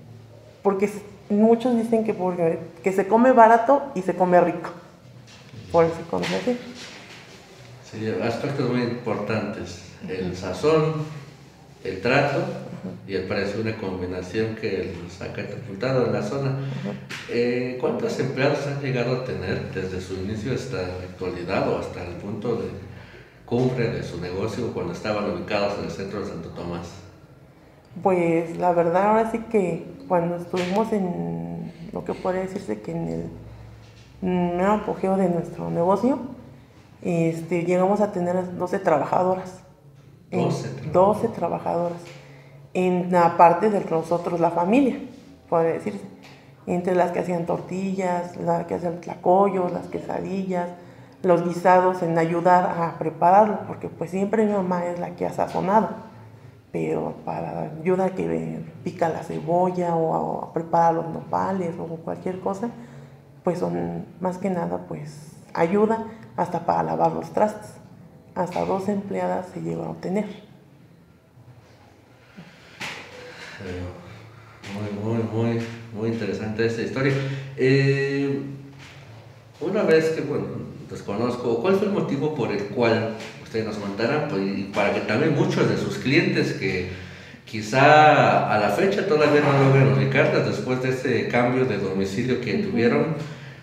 porque 0.62 0.88
muchos 1.28 1.74
dicen 1.76 2.04
que 2.04 2.14
porque 2.14 2.60
que 2.84 2.92
se 2.92 3.08
come 3.08 3.32
barato 3.32 3.90
y 3.96 4.02
se 4.02 4.14
come 4.14 4.40
rico 4.40 4.70
por 5.72 5.86
eso 5.86 5.94
se 6.08 6.36
así 6.36 6.58
Sí, 7.90 8.08
aspectos 8.22 8.70
muy 8.70 8.82
importantes. 8.82 9.82
El 10.08 10.36
sazón, 10.36 10.94
el 11.82 12.00
trato 12.00 12.44
y 13.08 13.14
el 13.14 13.24
precio, 13.24 13.60
una 13.60 13.76
combinación 13.76 14.54
que 14.54 14.94
los 15.02 15.20
ha 15.22 15.32
catapultado 15.32 16.06
en 16.06 16.12
la 16.12 16.22
zona. 16.22 16.58
Eh, 17.28 17.78
¿Cuántos 17.80 18.18
empleados 18.20 18.66
han 18.66 18.80
llegado 18.80 19.16
a 19.16 19.24
tener 19.24 19.72
desde 19.72 20.00
su 20.00 20.14
inicio 20.14 20.52
hasta 20.52 20.76
la 20.76 21.04
actualidad 21.10 21.68
o 21.68 21.78
hasta 21.78 22.04
el 22.04 22.14
punto 22.14 22.54
de 22.56 22.68
cumbre 23.44 23.88
de 23.88 24.02
su 24.04 24.20
negocio 24.20 24.72
cuando 24.72 24.92
estaban 24.92 25.30
ubicados 25.30 25.78
en 25.78 25.86
el 25.86 25.90
centro 25.90 26.20
de 26.20 26.26
Santo 26.26 26.50
Tomás? 26.50 27.05
Pues 28.02 28.56
la 28.58 28.72
verdad 28.72 29.08
ahora 29.10 29.30
sí 29.30 29.38
que 29.50 29.86
cuando 30.08 30.36
estuvimos 30.36 30.92
en 30.92 31.72
lo 31.92 32.04
que 32.04 32.14
podría 32.14 32.42
decirse 32.42 32.80
que 32.80 32.92
en 32.92 33.08
el 33.08 33.30
mero 34.20 34.72
apogeo 34.72 35.16
de 35.16 35.28
nuestro 35.28 35.70
negocio, 35.70 36.18
este, 37.02 37.64
llegamos 37.64 38.00
a 38.00 38.12
tener 38.12 38.56
12 38.56 38.78
trabajadoras. 38.78 39.60
En- 40.30 40.40
12 40.44 40.68
12 40.92 41.28
trabajadoras. 41.28 41.98
En 42.74 43.10
la 43.10 43.36
parte 43.36 43.70
de 43.70 43.80
nosotros, 43.90 44.40
la 44.40 44.50
familia, 44.50 44.98
podría 45.48 45.72
decirse. 45.72 46.04
Entre 46.66 46.94
las 46.94 47.12
que 47.12 47.20
hacían 47.20 47.46
tortillas, 47.46 48.36
las 48.36 48.66
que 48.66 48.74
hacían 48.74 49.00
tlacoyos, 49.00 49.72
las 49.72 49.86
quesadillas, 49.86 50.68
los 51.22 51.44
guisados, 51.46 52.02
en 52.02 52.18
ayudar 52.18 52.64
a 52.78 52.98
prepararlo, 52.98 53.60
porque 53.66 53.88
pues 53.88 54.10
siempre 54.10 54.44
mi 54.44 54.52
mamá 54.52 54.84
es 54.86 54.98
la 54.98 55.10
que 55.10 55.24
ha 55.26 55.32
sazonado, 55.32 55.90
pero 56.72 57.14
para 57.24 57.70
ayuda 57.80 58.10
que 58.10 58.64
pica 58.84 59.08
la 59.08 59.22
cebolla 59.22 59.94
o 59.94 60.44
a, 60.44 60.52
preparar 60.52 60.94
los 60.94 61.08
nopales 61.08 61.74
o 61.78 61.86
cualquier 61.96 62.40
cosa, 62.40 62.70
pues 63.44 63.58
son 63.58 64.04
más 64.20 64.38
que 64.38 64.50
nada 64.50 64.86
pues 64.88 65.32
ayuda 65.54 66.06
hasta 66.36 66.66
para 66.66 66.82
lavar 66.82 67.12
los 67.12 67.32
trastes. 67.32 67.70
Hasta 68.34 68.64
dos 68.64 68.88
empleadas 68.88 69.46
se 69.54 69.62
lleva 69.62 69.86
a 69.86 69.90
obtener. 69.90 70.26
Muy, 74.74 75.14
muy, 75.14 75.22
muy, 75.22 75.66
muy 75.94 76.08
interesante 76.10 76.66
esta 76.66 76.82
historia. 76.82 77.14
Eh, 77.56 78.42
una 79.60 79.82
vez 79.84 80.10
que, 80.10 80.20
bueno, 80.20 80.46
desconozco, 80.90 81.62
¿cuál 81.62 81.76
fue 81.76 81.88
el 81.88 81.94
motivo 81.94 82.34
por 82.34 82.52
el 82.52 82.66
cual 82.66 83.14
nos 83.64 83.78
mandaran? 83.78 84.28
Pues, 84.28 84.42
y 84.42 84.70
para 84.74 84.94
que 84.94 85.00
también 85.00 85.34
muchos 85.34 85.68
de 85.68 85.76
sus 85.76 85.98
clientes 85.98 86.54
que 86.54 86.90
quizá 87.44 88.52
a 88.52 88.58
la 88.58 88.70
fecha 88.70 89.06
todavía 89.06 89.40
no 89.40 89.52
logran 89.64 89.92
ubicarlas 89.92 90.46
después 90.46 90.82
de 90.82 90.90
ese 90.90 91.28
cambio 91.28 91.64
de 91.64 91.78
domicilio 91.78 92.40
que 92.40 92.54
tuvieron, 92.54 93.14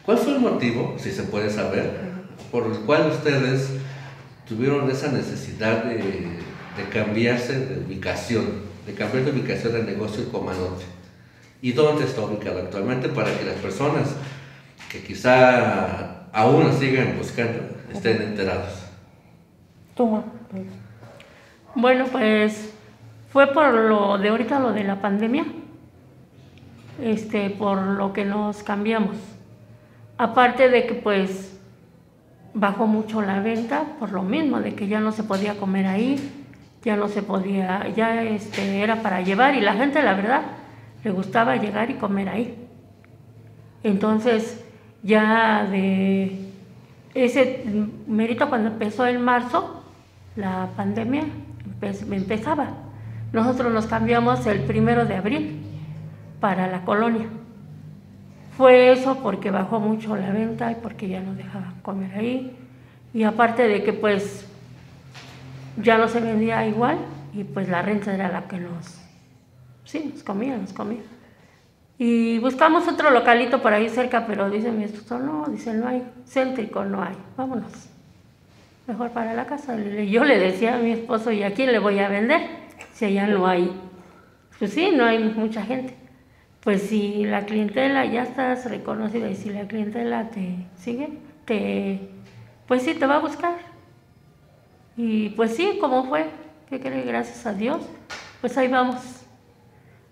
¿cuál 0.03 0.17
fue 0.17 0.33
el 0.33 0.39
motivo, 0.39 0.95
si 0.97 1.11
se 1.11 1.23
puede 1.23 1.49
saber, 1.49 1.91
por 2.51 2.65
el 2.67 2.79
cual 2.79 3.11
ustedes 3.11 3.69
tuvieron 4.47 4.89
esa 4.89 5.11
necesidad 5.11 5.83
de, 5.83 5.97
de 5.97 6.89
cambiarse 6.91 7.59
de 7.59 7.85
ubicación, 7.85 8.45
de 8.85 8.93
cambiar 8.93 9.25
de 9.25 9.31
ubicación 9.31 9.73
del 9.73 9.85
negocio 9.85 10.31
Comanote? 10.31 10.85
¿Y 11.61 11.71
dónde 11.71 12.05
está 12.05 12.21
ubicado 12.21 12.59
actualmente 12.59 13.09
para 13.09 13.37
que 13.37 13.45
las 13.45 13.55
personas 13.55 14.09
que 14.93 15.01
quizá 15.01 16.27
aún 16.33 16.71
sigan 16.77 17.17
buscando 17.17 17.59
estén 17.91 18.21
enterados. 18.21 18.82
Bueno, 21.75 22.05
pues 22.11 22.73
fue 23.31 23.47
por 23.47 23.73
lo 23.73 24.17
de 24.17 24.29
ahorita 24.29 24.59
lo 24.59 24.73
de 24.73 24.83
la 24.83 25.01
pandemia, 25.01 25.45
este, 27.01 27.49
por 27.49 27.81
lo 27.81 28.13
que 28.13 28.25
nos 28.25 28.63
cambiamos. 28.63 29.17
Aparte 30.17 30.69
de 30.69 30.85
que 30.87 30.93
pues 30.93 31.59
bajó 32.53 32.87
mucho 32.87 33.21
la 33.21 33.39
venta, 33.39 33.83
por 33.99 34.11
lo 34.11 34.23
mismo, 34.23 34.59
de 34.59 34.75
que 34.75 34.87
ya 34.87 34.99
no 34.99 35.11
se 35.11 35.23
podía 35.23 35.55
comer 35.55 35.87
ahí, 35.87 36.45
ya 36.83 36.95
no 36.95 37.07
se 37.07 37.23
podía, 37.23 37.87
ya 37.89 38.23
este, 38.23 38.81
era 38.81 39.01
para 39.01 39.21
llevar 39.21 39.55
y 39.55 39.61
la 39.61 39.73
gente 39.73 40.01
la 40.01 40.13
verdad 40.13 40.41
le 41.03 41.11
gustaba 41.11 41.55
llegar 41.55 41.89
y 41.89 41.95
comer 41.95 42.29
ahí. 42.29 42.67
Entonces, 43.83 44.63
ya 45.01 45.65
de 45.69 46.39
ese 47.13 47.65
mérito 48.07 48.49
cuando 48.49 48.69
empezó 48.69 49.05
en 49.05 49.21
marzo, 49.21 49.82
la 50.35 50.69
pandemia 50.75 51.23
empezaba. 51.81 52.69
Nosotros 53.31 53.73
nos 53.73 53.87
cambiamos 53.87 54.45
el 54.45 54.61
primero 54.61 55.05
de 55.05 55.15
abril 55.15 55.61
para 56.39 56.67
la 56.67 56.83
colonia. 56.85 57.27
Fue 58.57 58.91
eso 58.91 59.17
porque 59.23 59.49
bajó 59.49 59.79
mucho 59.79 60.15
la 60.15 60.31
venta 60.31 60.71
y 60.71 60.75
porque 60.75 61.09
ya 61.09 61.21
no 61.21 61.33
dejaban 61.33 61.81
comer 61.81 62.11
ahí. 62.15 62.55
Y 63.13 63.23
aparte 63.23 63.67
de 63.67 63.83
que 63.83 63.93
pues 63.93 64.47
ya 65.81 65.97
no 65.97 66.07
se 66.07 66.19
vendía 66.19 66.65
igual 66.67 66.97
y 67.33 67.43
pues 67.43 67.69
la 67.69 67.81
renta 67.81 68.13
era 68.13 68.29
la 68.29 68.47
que 68.47 68.59
nos, 68.59 68.99
sí, 69.83 70.11
nos 70.13 70.23
comía, 70.23 70.57
nos 70.57 70.73
comía. 70.73 71.01
Y 71.97 72.39
buscamos 72.39 72.87
otro 72.87 73.11
localito 73.11 73.61
por 73.61 73.73
ahí 73.73 73.89
cerca, 73.89 74.25
pero 74.27 74.49
dice 74.49 74.71
mi 74.71 74.83
esposo, 74.83 75.19
no, 75.19 75.45
dice, 75.47 75.73
no 75.73 75.87
hay, 75.87 76.03
céntrico 76.25 76.83
no 76.83 77.01
hay, 77.01 77.15
vámonos. 77.37 77.92
Mejor 78.85 79.11
para 79.11 79.33
la 79.33 79.45
casa. 79.45 79.77
Yo 79.77 80.25
le 80.25 80.37
decía 80.37 80.75
a 80.75 80.79
mi 80.79 80.91
esposo, 80.91 81.31
¿y 81.31 81.43
a 81.43 81.53
quién 81.53 81.71
le 81.71 81.79
voy 81.79 81.99
a 81.99 82.09
vender? 82.09 82.41
Si 82.91 83.05
allá 83.05 83.27
no 83.27 83.47
hay, 83.47 83.71
pues 84.59 84.73
sí, 84.73 84.91
no 84.93 85.05
hay 85.05 85.19
mucha 85.19 85.63
gente. 85.63 85.95
Pues 86.61 86.83
si 86.83 87.23
la 87.25 87.45
clientela 87.45 88.05
ya 88.05 88.23
estás 88.23 88.69
reconocida 88.69 89.29
y 89.29 89.35
si 89.35 89.49
la 89.49 89.67
clientela 89.67 90.29
te 90.29 90.67
sigue, 90.75 91.17
te, 91.45 92.09
pues 92.67 92.83
sí, 92.83 92.93
te 92.93 93.05
va 93.05 93.15
a 93.15 93.19
buscar. 93.19 93.55
Y 94.97 95.29
pues 95.29 95.55
sí, 95.55 95.77
¿cómo 95.79 96.05
fue? 96.05 96.25
¿Qué 96.69 96.79
cree? 96.79 97.03
Gracias 97.03 97.45
a 97.45 97.53
Dios. 97.53 97.81
Pues 98.41 98.57
ahí 98.57 98.67
vamos. 98.67 98.97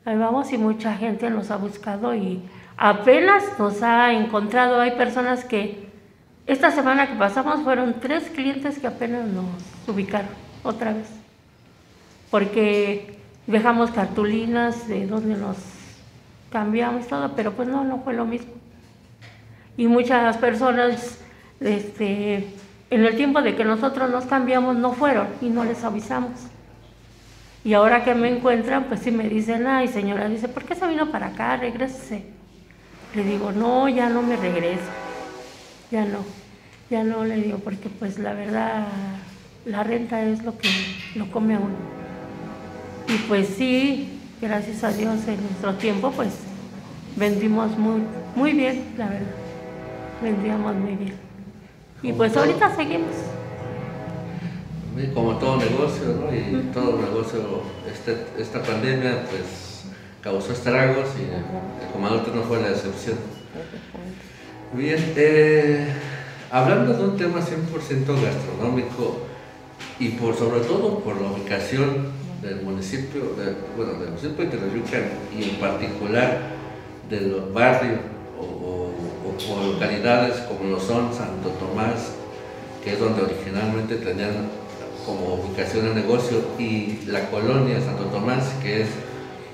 Ahí 0.06 0.18
vamos 0.18 0.52
y 0.54 0.58
mucha 0.58 0.96
gente 0.96 1.30
nos 1.30 1.52
ha 1.52 1.58
buscado 1.58 2.16
y 2.16 2.42
apenas 2.78 3.44
nos 3.60 3.84
ha 3.84 4.14
encontrado. 4.14 4.80
Hay 4.80 4.92
personas 4.92 5.46
que 5.46 5.91
esta 6.48 6.72
semana 6.72 7.08
que 7.08 7.16
pasamos 7.16 7.62
fueron 7.62 8.00
tres 8.00 8.30
clientes 8.30 8.80
que 8.80 8.88
apenas 8.88 9.28
nos 9.28 9.46
ubicaron 9.88 10.30
otra 10.64 10.94
vez. 10.94 11.08
Porque 12.30 13.18
dejamos 13.48 13.92
cartulinas 13.92 14.88
de 14.88 15.08
donde 15.08 15.36
nos 15.36 15.58
cambiamos 16.52 17.08
todo, 17.08 17.34
pero 17.36 17.54
pues 17.54 17.68
no, 17.68 17.84
no 17.84 18.00
fue 18.00 18.14
lo 18.14 18.26
mismo. 18.26 18.54
Y 19.78 19.88
muchas 19.88 20.38
personas, 20.38 21.20
este, 21.60 22.54
en 22.90 23.06
el 23.06 23.16
tiempo 23.16 23.42
de 23.42 23.56
que 23.56 23.64
nosotros 23.64 24.10
nos 24.10 24.26
cambiamos, 24.26 24.76
no 24.76 24.94
fueron 24.94 25.28
y 25.42 25.50
no 25.50 25.64
les 25.64 25.84
avisamos. 25.84 26.32
Y 27.64 27.74
ahora 27.74 28.04
que 28.04 28.16
me 28.16 28.30
encuentran, 28.30 28.86
pues 28.86 29.02
sí 29.02 29.12
me 29.12 29.30
dicen, 29.30 29.68
ay 29.68 29.88
señora, 29.88 30.28
dice, 30.28 30.48
¿por 30.48 30.64
qué 30.64 30.76
se 30.76 30.88
vino 30.88 31.12
para 31.12 31.28
acá? 31.28 31.58
Regrese. 31.58 32.26
Le 33.14 33.24
digo, 33.24 33.52
no, 33.52 33.88
ya 33.88 34.10
no 34.10 34.22
me 34.22 34.36
regreso. 34.36 35.01
Ya 35.92 36.06
no. 36.06 36.20
Ya 36.90 37.04
no 37.04 37.24
le 37.24 37.36
digo, 37.36 37.60
porque 37.60 37.90
pues 37.90 38.20
la 38.20 38.34
verdad, 38.34 38.88
la 39.66 39.84
renta 39.84 40.24
es 40.24 40.44
lo 40.44 40.58
que 40.58 40.70
lo 41.16 41.30
come 41.32 41.56
a 41.56 41.60
uno. 41.60 41.76
Y 43.08 43.18
pues 43.28 43.48
sí, 43.48 44.20
gracias 44.42 44.84
a 44.84 44.92
Dios 44.92 45.28
en 45.28 45.42
nuestro 45.42 45.76
tiempo, 45.76 46.12
pues 46.12 46.30
vendimos 47.16 47.78
muy, 47.78 48.02
muy 48.36 48.54
bien, 48.54 48.84
la 48.98 49.08
verdad. 49.08 49.28
Vendíamos 50.22 50.76
muy 50.76 50.96
bien. 50.96 51.14
Y 52.02 52.14
pues 52.14 52.36
ahorita 52.36 52.76
seguimos 52.76 53.16
como 55.14 55.38
todo 55.38 55.58
negocio, 55.58 56.20
¿no? 56.20 56.36
Y 56.36 56.64
todo 56.74 56.98
negocio, 57.02 57.62
este, 57.92 58.26
esta 58.38 58.62
pandemia, 58.62 59.24
pues 59.30 59.86
causó 60.22 60.54
estragos 60.54 61.08
y 61.18 61.24
el 61.84 61.92
comandante 61.92 62.32
no 62.34 62.44
fue 62.44 62.62
la 62.62 62.70
excepción. 62.70 63.18
Bien, 64.74 65.14
eh, 65.18 65.86
hablando 66.50 66.94
de 66.94 67.04
un 67.04 67.18
tema 67.18 67.40
100% 67.40 68.24
gastronómico 68.24 69.18
y 70.00 70.10
por 70.10 70.34
sobre 70.36 70.62
todo 70.62 71.00
por 71.00 71.20
la 71.20 71.32
ubicación 71.32 72.08
del 72.42 72.62
municipio, 72.62 73.36
bueno, 73.76 73.94
del 73.94 74.10
municipio 74.10 74.46
de 74.46 74.52
Telayucan 74.52 75.04
y 75.38 75.44
en 75.44 75.56
particular 75.58 76.40
del 77.10 77.36
barrio 77.54 78.00
o, 78.40 78.94
o 79.28 79.74
localidades 79.74 80.38
como 80.48 80.70
lo 80.70 80.80
son 80.80 81.14
Santo 81.14 81.50
Tomás, 81.60 82.14
que 82.82 82.94
es 82.94 83.00
donde 83.00 83.24
originalmente 83.24 83.96
tenían 83.98 84.48
como 85.06 85.36
ubicación 85.36 85.90
de 85.90 85.96
negocio 85.96 86.38
y 86.58 87.00
la 87.08 87.30
colonia 87.30 87.82
Santo 87.82 88.06
Tomás, 88.06 88.54
que 88.62 88.84
es 88.84 88.88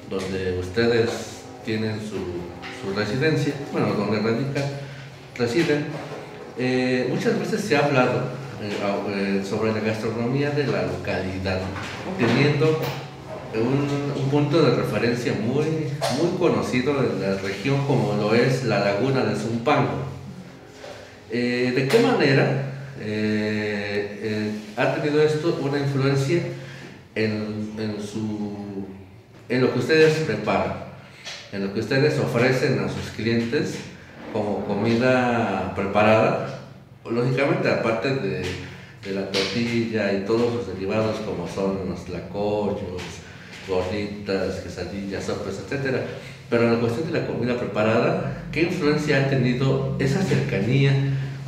donde 0.10 0.60
ustedes 0.60 1.38
tienen 1.66 2.00
su, 2.00 2.96
residencia, 2.96 3.54
bueno, 3.74 3.88
donde 3.94 4.20
radican, 4.20 4.64
residen, 5.38 5.86
eh, 6.58 7.08
muchas 7.10 7.40
veces 7.40 7.62
se 7.62 7.78
ha 7.78 7.86
hablado 7.86 8.24
eh, 8.62 8.72
eh, 9.10 9.44
sobre 9.48 9.72
la 9.72 9.80
gastronomía 9.80 10.50
de 10.50 10.66
la 10.66 10.84
localidad, 10.84 11.62
teniendo 12.18 12.82
un, 13.56 14.08
punto 14.32 14.62
de 14.62 14.76
referencia 14.76 15.32
muy, 15.34 15.66
muy 16.22 16.38
conocido 16.38 17.02
en 17.02 17.22
la 17.22 17.38
región 17.38 17.88
como 17.88 18.14
lo 18.16 18.36
es 18.36 18.66
la 18.66 18.80
laguna 18.80 19.24
de 19.24 19.36
Zumpango. 19.38 20.04
¿De 21.32 21.88
qué 21.90 22.00
manera 22.00 22.74
ha 24.76 24.96
tenido 24.96 25.24
esto 25.24 25.60
una 25.62 25.80
influencia 25.80 26.42
en, 27.16 27.72
en, 27.80 27.96
su, 28.06 28.86
en 29.48 29.62
lo 29.62 29.72
que 29.72 29.80
ustedes 29.80 30.14
preparan, 30.26 30.74
en 31.54 31.68
lo 31.68 31.74
que 31.74 31.80
ustedes 31.80 32.20
ofrecen 32.20 32.80
a 32.80 32.90
sus 32.90 33.12
clientes 33.16 33.78
como 34.34 34.66
comida 34.66 35.74
preparada, 35.76 36.62
lógicamente 37.10 37.70
aparte 37.70 38.16
de, 38.16 38.42
de 39.04 39.12
la 39.14 39.32
tortilla 39.32 40.14
y 40.14 40.26
todos 40.26 40.54
los 40.54 40.68
derivados 40.68 41.18
como 41.22 41.48
son 41.48 41.90
los 41.90 42.10
lacollos, 42.10 43.02
gorditas, 43.68 44.62
quesadillas, 44.62 45.26
sopas, 45.26 45.60
etc. 45.60 45.98
Pero 46.50 46.64
en 46.64 46.74
la 46.74 46.80
cuestión 46.80 47.12
de 47.12 47.20
la 47.20 47.28
comida 47.28 47.58
preparada, 47.58 48.46
¿qué 48.52 48.64
influencia 48.64 49.26
ha 49.26 49.30
tenido 49.30 49.96
esa 50.00 50.22
cercanía 50.22 50.94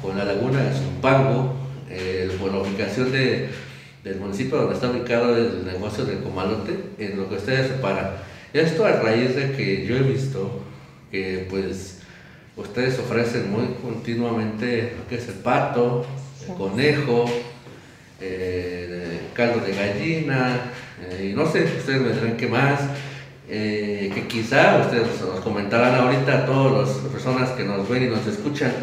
con 0.02 0.18
la 0.18 0.26
laguna 0.26 0.62
de 0.62 0.78
Zumpango, 0.78 1.56
eh, 1.90 2.30
por 2.40 2.52
la 2.52 2.60
ubicación 2.60 3.12
de, 3.12 3.50
del 4.04 4.20
municipio 4.20 4.58
donde 4.58 4.76
está 4.76 4.90
ubicado 4.90 5.36
el 5.36 5.66
negocio 5.66 6.06
del 6.06 6.20
Comalote, 6.20 6.78
en 6.98 7.18
lo 7.18 7.30
que 7.30 7.36
ustedes 7.36 7.68
separan. 7.68 8.12
Esto 8.54 8.86
a 8.86 8.92
raíz 8.92 9.36
de 9.36 9.52
que 9.54 9.86
yo 9.86 9.96
he 9.96 10.02
visto 10.02 10.62
que 11.12 11.48
pues 11.50 11.99
ustedes 12.60 13.00
ofrecen 13.00 13.52
muy 13.52 13.76
continuamente 13.82 14.94
lo 14.98 15.08
que 15.08 15.16
es 15.16 15.28
el 15.28 15.36
pato, 15.36 16.06
conejo, 16.58 17.26
caldo 19.34 19.66
de 19.66 19.74
gallina, 19.74 20.62
y 21.22 21.34
no 21.34 21.50
sé, 21.50 21.64
ustedes 21.64 22.02
me 22.02 22.14
dirán 22.14 22.38
qué 22.38 22.48
más. 22.48 22.82
que 23.48 24.26
quizá 24.28 24.80
ustedes 24.80 25.22
nos 25.22 25.40
comentarán 25.42 25.96
ahorita 25.96 26.40
a 26.40 26.46
todas 26.46 26.90
las 26.90 26.98
personas 27.12 27.50
que 27.52 27.64
nos 27.64 27.88
ven 27.88 28.04
y 28.04 28.08
nos 28.08 28.26
escuchan, 28.28 28.74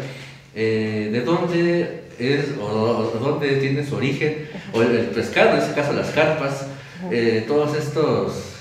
de 0.53 1.21
dónde 1.25 2.07
es 2.19 2.45
o, 2.59 3.11
dónde 3.19 3.57
tiene 3.57 3.85
su 3.85 3.95
origen, 3.95 4.47
o 4.73 4.81
el, 4.81 5.07
pescado, 5.07 5.51
en 5.51 5.57
este 5.57 5.73
caso 5.73 5.93
las 5.93 6.09
carpas, 6.09 6.67
eh, 7.11 7.45
todos 7.47 7.77
estos, 7.77 8.55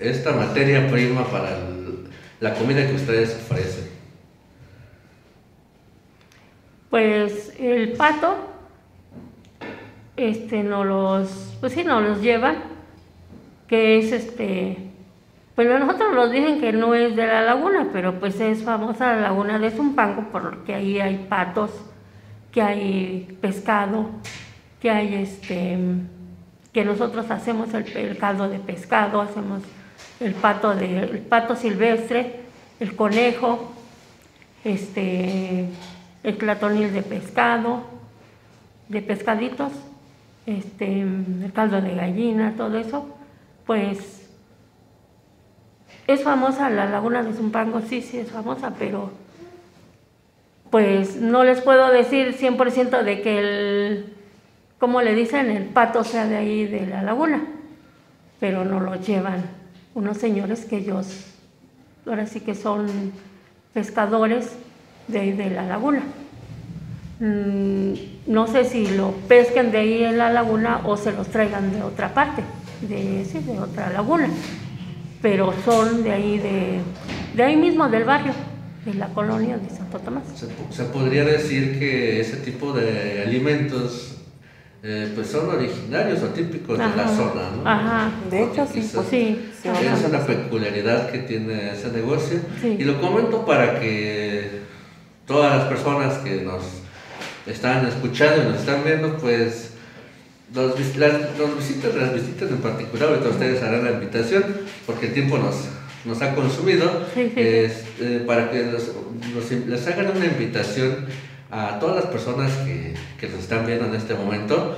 esta 0.00 0.32
materia 0.32 0.88
prima 0.90 1.24
para 1.26 1.58
la 2.40 2.54
comida 2.54 2.86
que 2.86 2.94
ustedes 2.94 3.36
ofrecen. 3.36 3.95
Pues 6.96 7.52
el 7.58 7.92
pato, 7.92 8.36
este, 10.16 10.62
no 10.62 10.82
los, 10.82 11.54
pues 11.60 11.74
sí, 11.74 11.84
no 11.84 12.00
los 12.00 12.22
llevan, 12.22 12.56
que 13.68 13.98
es 13.98 14.12
este, 14.12 14.78
pues 15.54 15.68
nosotros 15.68 16.14
nos 16.14 16.30
dicen 16.30 16.58
que 16.58 16.72
no 16.72 16.94
es 16.94 17.14
de 17.14 17.26
la 17.26 17.42
laguna, 17.42 17.90
pero 17.92 18.18
pues 18.18 18.40
es 18.40 18.62
famosa 18.62 19.14
la 19.14 19.20
laguna 19.20 19.58
de 19.58 19.72
Zumpango 19.72 20.28
porque 20.32 20.74
ahí 20.74 20.98
hay 20.98 21.26
patos 21.28 21.70
que 22.50 22.62
hay 22.62 23.38
pescado, 23.42 24.08
que 24.80 24.88
hay 24.88 25.16
este, 25.16 25.76
que 26.72 26.82
nosotros 26.82 27.30
hacemos 27.30 27.74
el, 27.74 28.16
caldo 28.16 28.48
de 28.48 28.58
pescado, 28.58 29.20
hacemos 29.20 29.62
el 30.18 30.32
pato, 30.32 30.74
de, 30.74 31.00
el 31.00 31.18
pato 31.18 31.56
silvestre, 31.56 32.40
el 32.80 32.96
conejo, 32.96 33.70
este, 34.64 35.68
el 36.26 36.36
platonil 36.36 36.92
de 36.92 37.02
pescado, 37.02 37.84
de 38.88 39.00
pescaditos, 39.00 39.70
este, 40.44 41.02
el 41.02 41.52
caldo 41.54 41.80
de 41.80 41.94
gallina, 41.94 42.54
todo 42.56 42.76
eso, 42.78 43.16
pues 43.64 44.28
es 46.08 46.24
famosa 46.24 46.68
la 46.68 46.86
laguna 46.86 47.22
de 47.22 47.32
Zumpango, 47.32 47.80
sí, 47.80 48.02
sí 48.02 48.18
es 48.18 48.32
famosa, 48.32 48.74
pero 48.76 49.12
pues 50.70 51.14
no 51.14 51.44
les 51.44 51.60
puedo 51.60 51.92
decir 51.92 52.36
100% 52.36 53.04
de 53.04 53.22
que 53.22 53.38
el, 53.38 54.14
como 54.80 55.02
le 55.02 55.14
dicen, 55.14 55.48
el 55.48 55.66
pato 55.66 56.02
sea 56.02 56.26
de 56.26 56.38
ahí 56.38 56.66
de 56.66 56.88
la 56.88 57.04
laguna, 57.04 57.46
pero 58.40 58.64
no 58.64 58.80
lo 58.80 58.96
llevan 58.96 59.44
unos 59.94 60.16
señores 60.16 60.64
que 60.64 60.78
ellos, 60.78 61.24
ahora 62.04 62.26
sí 62.26 62.40
que 62.40 62.56
son 62.56 63.12
pescadores 63.72 64.56
de 65.08 65.18
ahí 65.18 65.32
de 65.32 65.50
la 65.50 65.66
laguna. 65.66 66.02
Mm, 67.20 67.92
no 68.26 68.46
sé 68.46 68.64
si 68.64 68.88
lo 68.88 69.12
pesquen 69.28 69.70
de 69.70 69.78
ahí 69.78 70.04
en 70.04 70.18
la 70.18 70.30
laguna 70.30 70.80
o 70.84 70.96
se 70.96 71.12
los 71.12 71.28
traigan 71.28 71.72
de 71.72 71.82
otra 71.82 72.12
parte, 72.12 72.42
de, 72.82 73.24
sí, 73.24 73.38
de 73.38 73.58
otra 73.58 73.90
laguna, 73.90 74.28
pero 75.22 75.54
son 75.64 76.02
de 76.02 76.12
ahí, 76.12 76.38
de, 76.38 76.80
de 77.34 77.42
ahí 77.42 77.56
mismo 77.56 77.88
del 77.88 78.04
barrio 78.04 78.32
en 78.84 78.98
la 78.98 79.08
colonia 79.08 79.56
de 79.56 79.70
Santo 79.70 79.98
Tomás. 79.98 80.24
Se, 80.70 80.84
podría 80.84 81.24
decir 81.24 81.78
que 81.78 82.20
ese 82.20 82.36
tipo 82.36 82.72
de 82.72 83.22
alimentos 83.26 84.16
eh, 84.82 85.10
pues 85.14 85.28
son 85.28 85.48
originarios 85.48 86.22
o 86.22 86.28
típicos 86.28 86.78
de 86.78 86.84
la 86.84 87.08
zona, 87.08 87.50
¿no? 87.56 87.68
Ajá. 87.68 88.10
De 88.30 88.44
hecho, 88.44 88.66
sí, 88.66 88.88
pues 88.94 89.06
sí. 89.08 89.50
Es 89.64 90.04
una 90.04 90.24
peculiaridad 90.24 91.10
que 91.10 91.18
tiene 91.20 91.72
ese 91.72 91.90
negocio. 91.90 92.38
Y 92.62 92.84
lo 92.84 93.00
comento 93.00 93.44
para 93.44 93.80
que 93.80 94.35
todas 95.26 95.58
las 95.58 95.68
personas 95.68 96.18
que 96.18 96.42
nos 96.42 96.62
están 97.46 97.86
escuchando 97.86 98.42
y 98.42 98.46
nos 98.46 98.60
están 98.60 98.84
viendo, 98.84 99.16
pues 99.18 99.70
los, 100.54 100.78
los 100.78 101.56
visitas, 101.56 101.94
las 101.94 102.14
visitas 102.14 102.50
en 102.50 102.58
particular, 102.58 103.08
ahorita 103.08 103.28
ustedes 103.28 103.62
harán 103.62 103.84
la 103.84 103.92
invitación, 103.92 104.44
porque 104.86 105.06
el 105.06 105.14
tiempo 105.14 105.38
nos, 105.38 105.56
nos 106.04 106.22
ha 106.22 106.34
consumido, 106.34 106.90
eh, 107.16 108.24
para 108.26 108.50
que 108.50 108.64
les 109.66 109.86
hagan 109.86 110.16
una 110.16 110.26
invitación 110.26 111.06
a 111.50 111.78
todas 111.78 111.96
las 111.96 112.06
personas 112.06 112.52
que, 112.58 112.94
que 113.18 113.28
nos 113.28 113.40
están 113.40 113.66
viendo 113.66 113.86
en 113.86 113.94
este 113.94 114.14
momento 114.14 114.76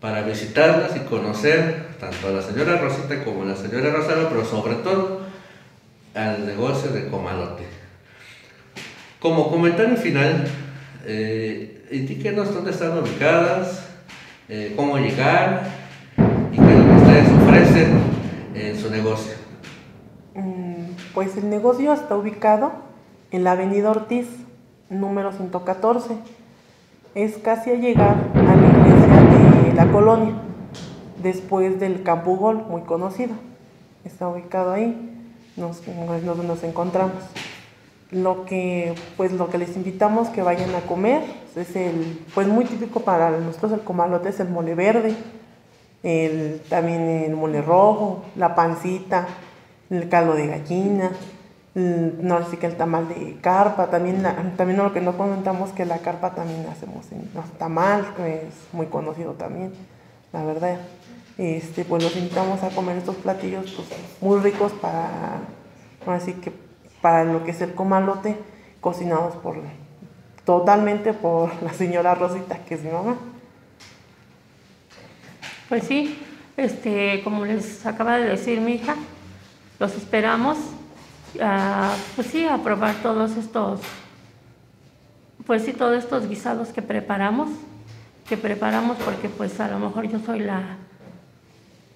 para 0.00 0.22
visitarlas 0.22 0.94
y 0.96 1.00
conocer 1.00 1.86
tanto 1.98 2.28
a 2.28 2.30
la 2.30 2.42
señora 2.42 2.78
Rosita 2.78 3.24
como 3.24 3.42
a 3.42 3.46
la 3.46 3.56
señora 3.56 3.90
Rosario, 3.90 4.28
pero 4.28 4.44
sobre 4.44 4.74
todo 4.76 5.22
al 6.14 6.46
negocio 6.46 6.90
de 6.90 7.08
Comalote. 7.08 7.85
Como 9.26 9.50
comentario 9.50 9.96
final, 9.96 10.44
eh, 11.04 11.84
indíquenos 11.90 12.54
dónde 12.54 12.70
están 12.70 12.96
ubicadas, 12.96 13.84
eh, 14.48 14.72
cómo 14.76 14.98
llegar 14.98 15.64
y 16.52 16.56
qué 16.56 16.62
es 16.62 16.78
lo 16.78 16.84
que 16.84 17.02
ustedes 17.02 17.28
ofrecen 17.42 17.88
en 18.54 18.78
su 18.78 18.88
negocio. 18.88 19.32
Pues 21.12 21.36
el 21.36 21.50
negocio 21.50 21.92
está 21.92 22.16
ubicado 22.16 22.70
en 23.32 23.42
la 23.42 23.50
avenida 23.50 23.90
Ortiz, 23.90 24.28
número 24.90 25.32
114. 25.32 26.14
Es 27.16 27.36
casi 27.38 27.70
a 27.70 27.74
llegar 27.74 28.30
a 28.32 28.42
la 28.42 28.68
iglesia 28.78 29.62
de 29.64 29.74
la 29.74 29.90
colonia, 29.90 30.34
después 31.20 31.80
del 31.80 32.04
Campo 32.04 32.36
Gol, 32.36 32.64
muy 32.68 32.82
conocido. 32.82 33.34
Está 34.04 34.28
ubicado 34.28 34.72
ahí, 34.72 34.96
nos, 35.56 35.82
nos, 35.88 36.44
nos 36.44 36.62
encontramos. 36.62 37.24
Lo 38.10 38.44
que, 38.44 38.94
pues 39.16 39.32
lo 39.32 39.50
que 39.50 39.58
les 39.58 39.76
invitamos 39.76 40.28
que 40.28 40.42
vayan 40.42 40.74
a 40.74 40.80
comer 40.82 41.22
es 41.56 41.74
el, 41.74 42.24
pues 42.34 42.46
muy 42.46 42.64
típico 42.64 43.00
para 43.00 43.30
nosotros 43.30 43.72
el 43.72 43.80
comalote 43.80 44.28
es 44.28 44.38
el 44.38 44.48
mole 44.48 44.76
verde, 44.76 45.16
el, 46.04 46.60
también 46.68 47.00
el 47.00 47.34
mole 47.34 47.62
rojo, 47.62 48.22
la 48.36 48.54
pancita, 48.54 49.26
el 49.90 50.08
caldo 50.08 50.34
de 50.34 50.46
gallina, 50.46 51.10
no 51.74 52.48
sé 52.48 52.56
que 52.58 52.66
el 52.66 52.76
tamal 52.76 53.08
de 53.08 53.36
carpa, 53.42 53.88
también, 53.88 54.22
también 54.56 54.78
lo 54.78 54.92
que 54.94 55.02
no 55.02 55.16
comentamos 55.16 55.70
que 55.70 55.84
la 55.84 55.98
carpa 55.98 56.34
también 56.34 56.64
hacemos 56.66 57.10
en 57.12 57.28
los 57.34 57.44
tamal, 57.58 58.14
que 58.16 58.46
es 58.46 58.54
muy 58.72 58.86
conocido 58.86 59.32
también, 59.32 59.72
la 60.32 60.44
verdad. 60.44 60.78
Este, 61.36 61.84
pues 61.84 62.02
los 62.02 62.16
invitamos 62.16 62.62
a 62.62 62.70
comer 62.70 62.96
estos 62.96 63.16
platillos 63.16 63.70
pues, 63.76 63.88
muy 64.22 64.40
ricos 64.40 64.72
para, 64.72 65.40
así 66.06 66.32
que 66.32 66.50
para 67.00 67.24
lo 67.24 67.44
que 67.44 67.50
es 67.50 67.60
el 67.60 67.74
comalote, 67.74 68.36
cocinados 68.80 69.34
por 69.36 69.56
totalmente 70.44 71.12
por 71.12 71.50
la 71.62 71.72
señora 71.72 72.14
Rosita, 72.14 72.58
que 72.58 72.74
es 72.74 72.82
mi 72.82 72.90
mamá. 72.90 73.16
Pues 75.68 75.84
sí, 75.84 76.16
este, 76.56 77.20
como 77.24 77.44
les 77.44 77.84
acaba 77.84 78.16
de 78.16 78.28
decir 78.28 78.60
mi 78.60 78.74
hija, 78.74 78.94
los 79.80 79.94
esperamos, 79.96 80.56
a, 81.42 81.92
pues 82.14 82.28
sí, 82.28 82.46
a 82.46 82.58
probar 82.58 82.94
todos 83.02 83.36
estos, 83.36 83.80
pues 85.44 85.64
sí, 85.64 85.72
todos 85.72 85.96
estos 85.98 86.28
guisados 86.28 86.68
que 86.68 86.80
preparamos, 86.80 87.50
que 88.28 88.36
preparamos 88.36 88.96
porque 88.98 89.28
pues 89.28 89.58
a 89.60 89.68
lo 89.68 89.80
mejor 89.80 90.08
yo 90.08 90.20
soy 90.20 90.40
la, 90.40 90.76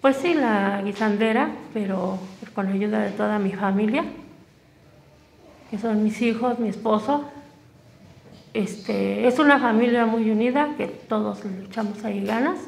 pues 0.00 0.16
sí, 0.16 0.34
la 0.34 0.82
guisandera, 0.82 1.50
pero 1.72 2.18
con 2.54 2.66
la 2.66 2.72
ayuda 2.72 2.98
de 3.00 3.10
toda 3.10 3.38
mi 3.38 3.52
familia, 3.52 4.04
que 5.70 5.78
son 5.78 6.02
mis 6.02 6.20
hijos, 6.20 6.58
mi 6.58 6.68
esposo. 6.68 7.24
Este, 8.52 9.28
es 9.28 9.38
una 9.38 9.60
familia 9.60 10.04
muy 10.04 10.28
unida, 10.28 10.70
que 10.76 10.88
todos 10.88 11.44
le 11.44 11.66
echamos 11.66 12.04
ahí 12.04 12.24
ganas 12.24 12.58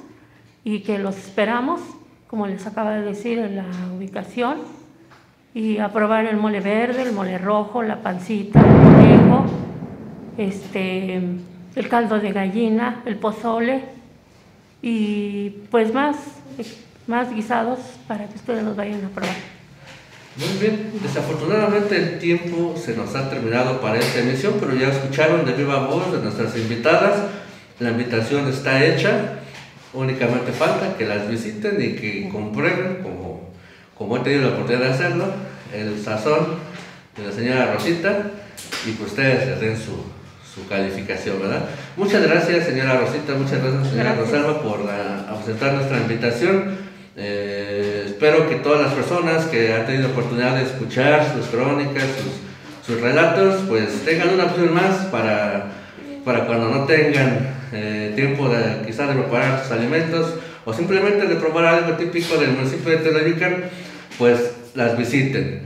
y 0.63 0.81
que 0.81 0.99
los 1.01 1.17
esperamos, 1.17 1.81
como 2.29 2.47
les 2.47 2.65
acaba 2.67 2.93
de 2.93 3.03
decir, 3.03 3.41
en 3.41 3.57
la 3.57 3.65
ubicación 3.97 4.59
y 5.53 5.79
a 5.79 5.93
probar 5.93 6.27
el 6.27 6.37
mole 6.37 6.61
verde, 6.61 7.03
el 7.03 7.13
mole 7.13 7.37
rojo, 7.39 7.83
la 7.83 8.01
pancita, 8.01 8.61
el 8.61 8.77
conejo, 8.77 9.47
este, 10.39 11.21
el 11.75 11.89
caldo 11.89 12.21
de 12.21 12.33
gallina, 12.33 13.03
el 13.05 13.17
pozole 13.17 13.83
y 14.81 15.51
pues 15.71 15.93
más, 15.93 16.17
más 17.09 17.35
guisados 17.35 17.81
para 18.07 18.27
que 18.27 18.37
ustedes 18.37 18.63
los 18.63 18.77
vayan 18.77 19.05
a 19.05 19.09
probar. 19.09 19.52
Muy 20.37 20.59
bien, 20.61 20.93
desafortunadamente 21.03 21.97
el 21.97 22.19
tiempo 22.19 22.75
se 22.83 22.97
nos 22.97 23.15
ha 23.15 23.29
terminado 23.29 23.81
para 23.81 23.99
esta 23.99 24.21
emisión, 24.21 24.55
pero 24.59 24.75
ya 24.75 24.89
escucharon 24.89 25.45
de 25.45 25.53
viva 25.53 25.87
voz 25.87 26.11
de 26.13 26.21
nuestras 26.21 26.57
invitadas, 26.57 27.25
la 27.79 27.91
invitación 27.91 28.49
está 28.49 28.83
hecha, 28.85 29.41
únicamente 29.93 30.53
falta 30.53 30.97
que 30.97 31.07
las 31.07 31.29
visiten 31.29 31.77
y 31.83 31.95
que 31.95 32.29
comprueben 32.31 33.01
como 33.03 33.53
como 34.03 34.17
he 34.17 34.21
tenido 34.21 34.43
la 34.43 34.49
oportunidad 34.49 34.87
de 34.87 34.95
hacerlo, 34.95 35.27
el 35.73 36.03
sazón 36.03 36.59
de 37.17 37.27
la 37.27 37.33
señora 37.33 37.73
Rosita 37.73 38.31
y 38.87 38.93
que 38.93 39.03
ustedes 39.05 39.47
les 39.47 39.61
den 39.61 39.77
su, 39.77 40.03
su 40.55 40.67
calificación, 40.69 41.41
¿verdad? 41.41 41.67
Muchas 41.97 42.23
gracias, 42.23 42.67
señora 42.67 42.99
Rosita, 42.99 43.35
muchas 43.35 43.63
gracias, 43.63 43.91
señora 43.91 44.15
Rosalba, 44.15 44.61
por 44.63 44.81
aceptar 44.91 45.75
nuestra 45.75 45.99
invitación. 45.99 46.93
Eh, 47.17 47.52
espero 48.23 48.49
que 48.49 48.55
todas 48.55 48.81
las 48.81 48.93
personas 48.93 49.47
que 49.47 49.75
han 49.75 49.85
tenido 49.85 50.11
oportunidad 50.11 50.55
de 50.55 50.63
escuchar 50.63 51.35
sus 51.35 51.47
crónicas, 51.47 52.05
sus, 52.05 52.87
sus 52.87 53.03
relatos, 53.03 53.63
pues 53.69 54.05
tengan 54.05 54.29
una 54.29 54.45
opción 54.45 54.73
más 54.73 55.07
para, 55.07 55.73
para 56.25 56.47
cuando 56.47 56.69
no 56.69 56.85
tengan 56.85 57.53
eh, 57.73 58.13
tiempo 58.15 58.49
de, 58.49 58.87
quizás 58.87 59.09
de 59.09 59.15
preparar 59.15 59.61
sus 59.61 59.73
alimentos 59.73 60.35
o 60.65 60.73
simplemente 60.73 61.27
de 61.27 61.35
probar 61.35 61.65
algo 61.65 61.97
típico 61.97 62.37
del 62.37 62.53
municipio 62.53 62.93
de 62.93 62.99
Televican, 62.99 63.65
pues 64.17 64.53
las 64.77 64.97
visiten. 64.97 65.63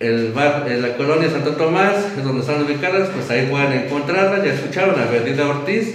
El 0.00 0.32
bar, 0.32 0.66
en 0.68 0.82
la 0.82 0.96
colonia 0.96 1.30
Santo 1.30 1.52
Tomás, 1.52 1.94
es 2.18 2.24
donde 2.24 2.40
están 2.40 2.60
ubicadas, 2.60 3.10
pues 3.10 3.30
ahí 3.30 3.46
pueden 3.48 3.84
encontrarlas. 3.84 4.44
Ya 4.44 4.54
escucharon 4.54 4.98
a 4.98 5.04
Avenida 5.04 5.46
Ortiz 5.46 5.94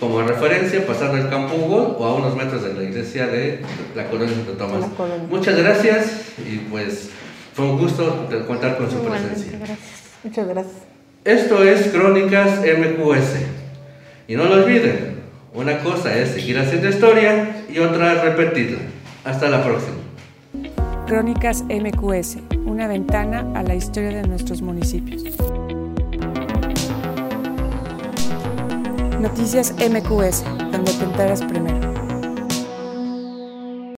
como 0.00 0.22
referencia, 0.22 0.84
pasando 0.86 1.18
el 1.18 1.28
Campo 1.28 1.54
Hugo 1.54 1.96
o 1.98 2.04
a 2.06 2.14
unos 2.14 2.34
metros 2.34 2.64
de 2.64 2.72
la 2.72 2.82
iglesia 2.82 3.26
de 3.26 3.60
la 3.94 4.06
colonia 4.08 4.34
Santo 4.34 4.52
Tomás. 4.52 4.86
Muchas 5.28 5.56
gracias 5.56 6.22
y 6.38 6.56
pues 6.70 7.10
fue 7.52 7.66
un 7.66 7.78
gusto 7.78 8.26
contar 8.48 8.78
con 8.78 8.90
su 8.90 8.98
presencia. 8.98 9.58
Muchas 10.24 10.48
gracias. 10.48 10.76
Esto 11.24 11.62
es 11.62 11.88
Crónicas 11.88 12.60
MQS. 12.60 13.36
Y 14.26 14.36
no 14.36 14.44
lo 14.44 14.64
olviden, 14.64 15.20
una 15.52 15.80
cosa 15.80 16.16
es 16.16 16.30
seguir 16.30 16.58
haciendo 16.58 16.88
historia 16.88 17.64
y 17.68 17.78
otra 17.78 18.14
es 18.14 18.22
repetirla. 18.22 18.78
Hasta 19.24 19.50
la 19.50 19.62
próxima. 19.62 19.96
Crónicas 21.06 21.64
MQS, 21.64 22.38
una 22.64 22.86
ventana 22.86 23.46
a 23.54 23.62
la 23.62 23.74
historia 23.74 24.22
de 24.22 24.28
nuestros 24.28 24.62
municipios. 24.62 25.24
Noticias 29.20 29.72
MQS, 29.72 30.44
donde 30.72 30.92
te 30.94 31.04
enteras 31.04 31.42
primero. 31.42 31.79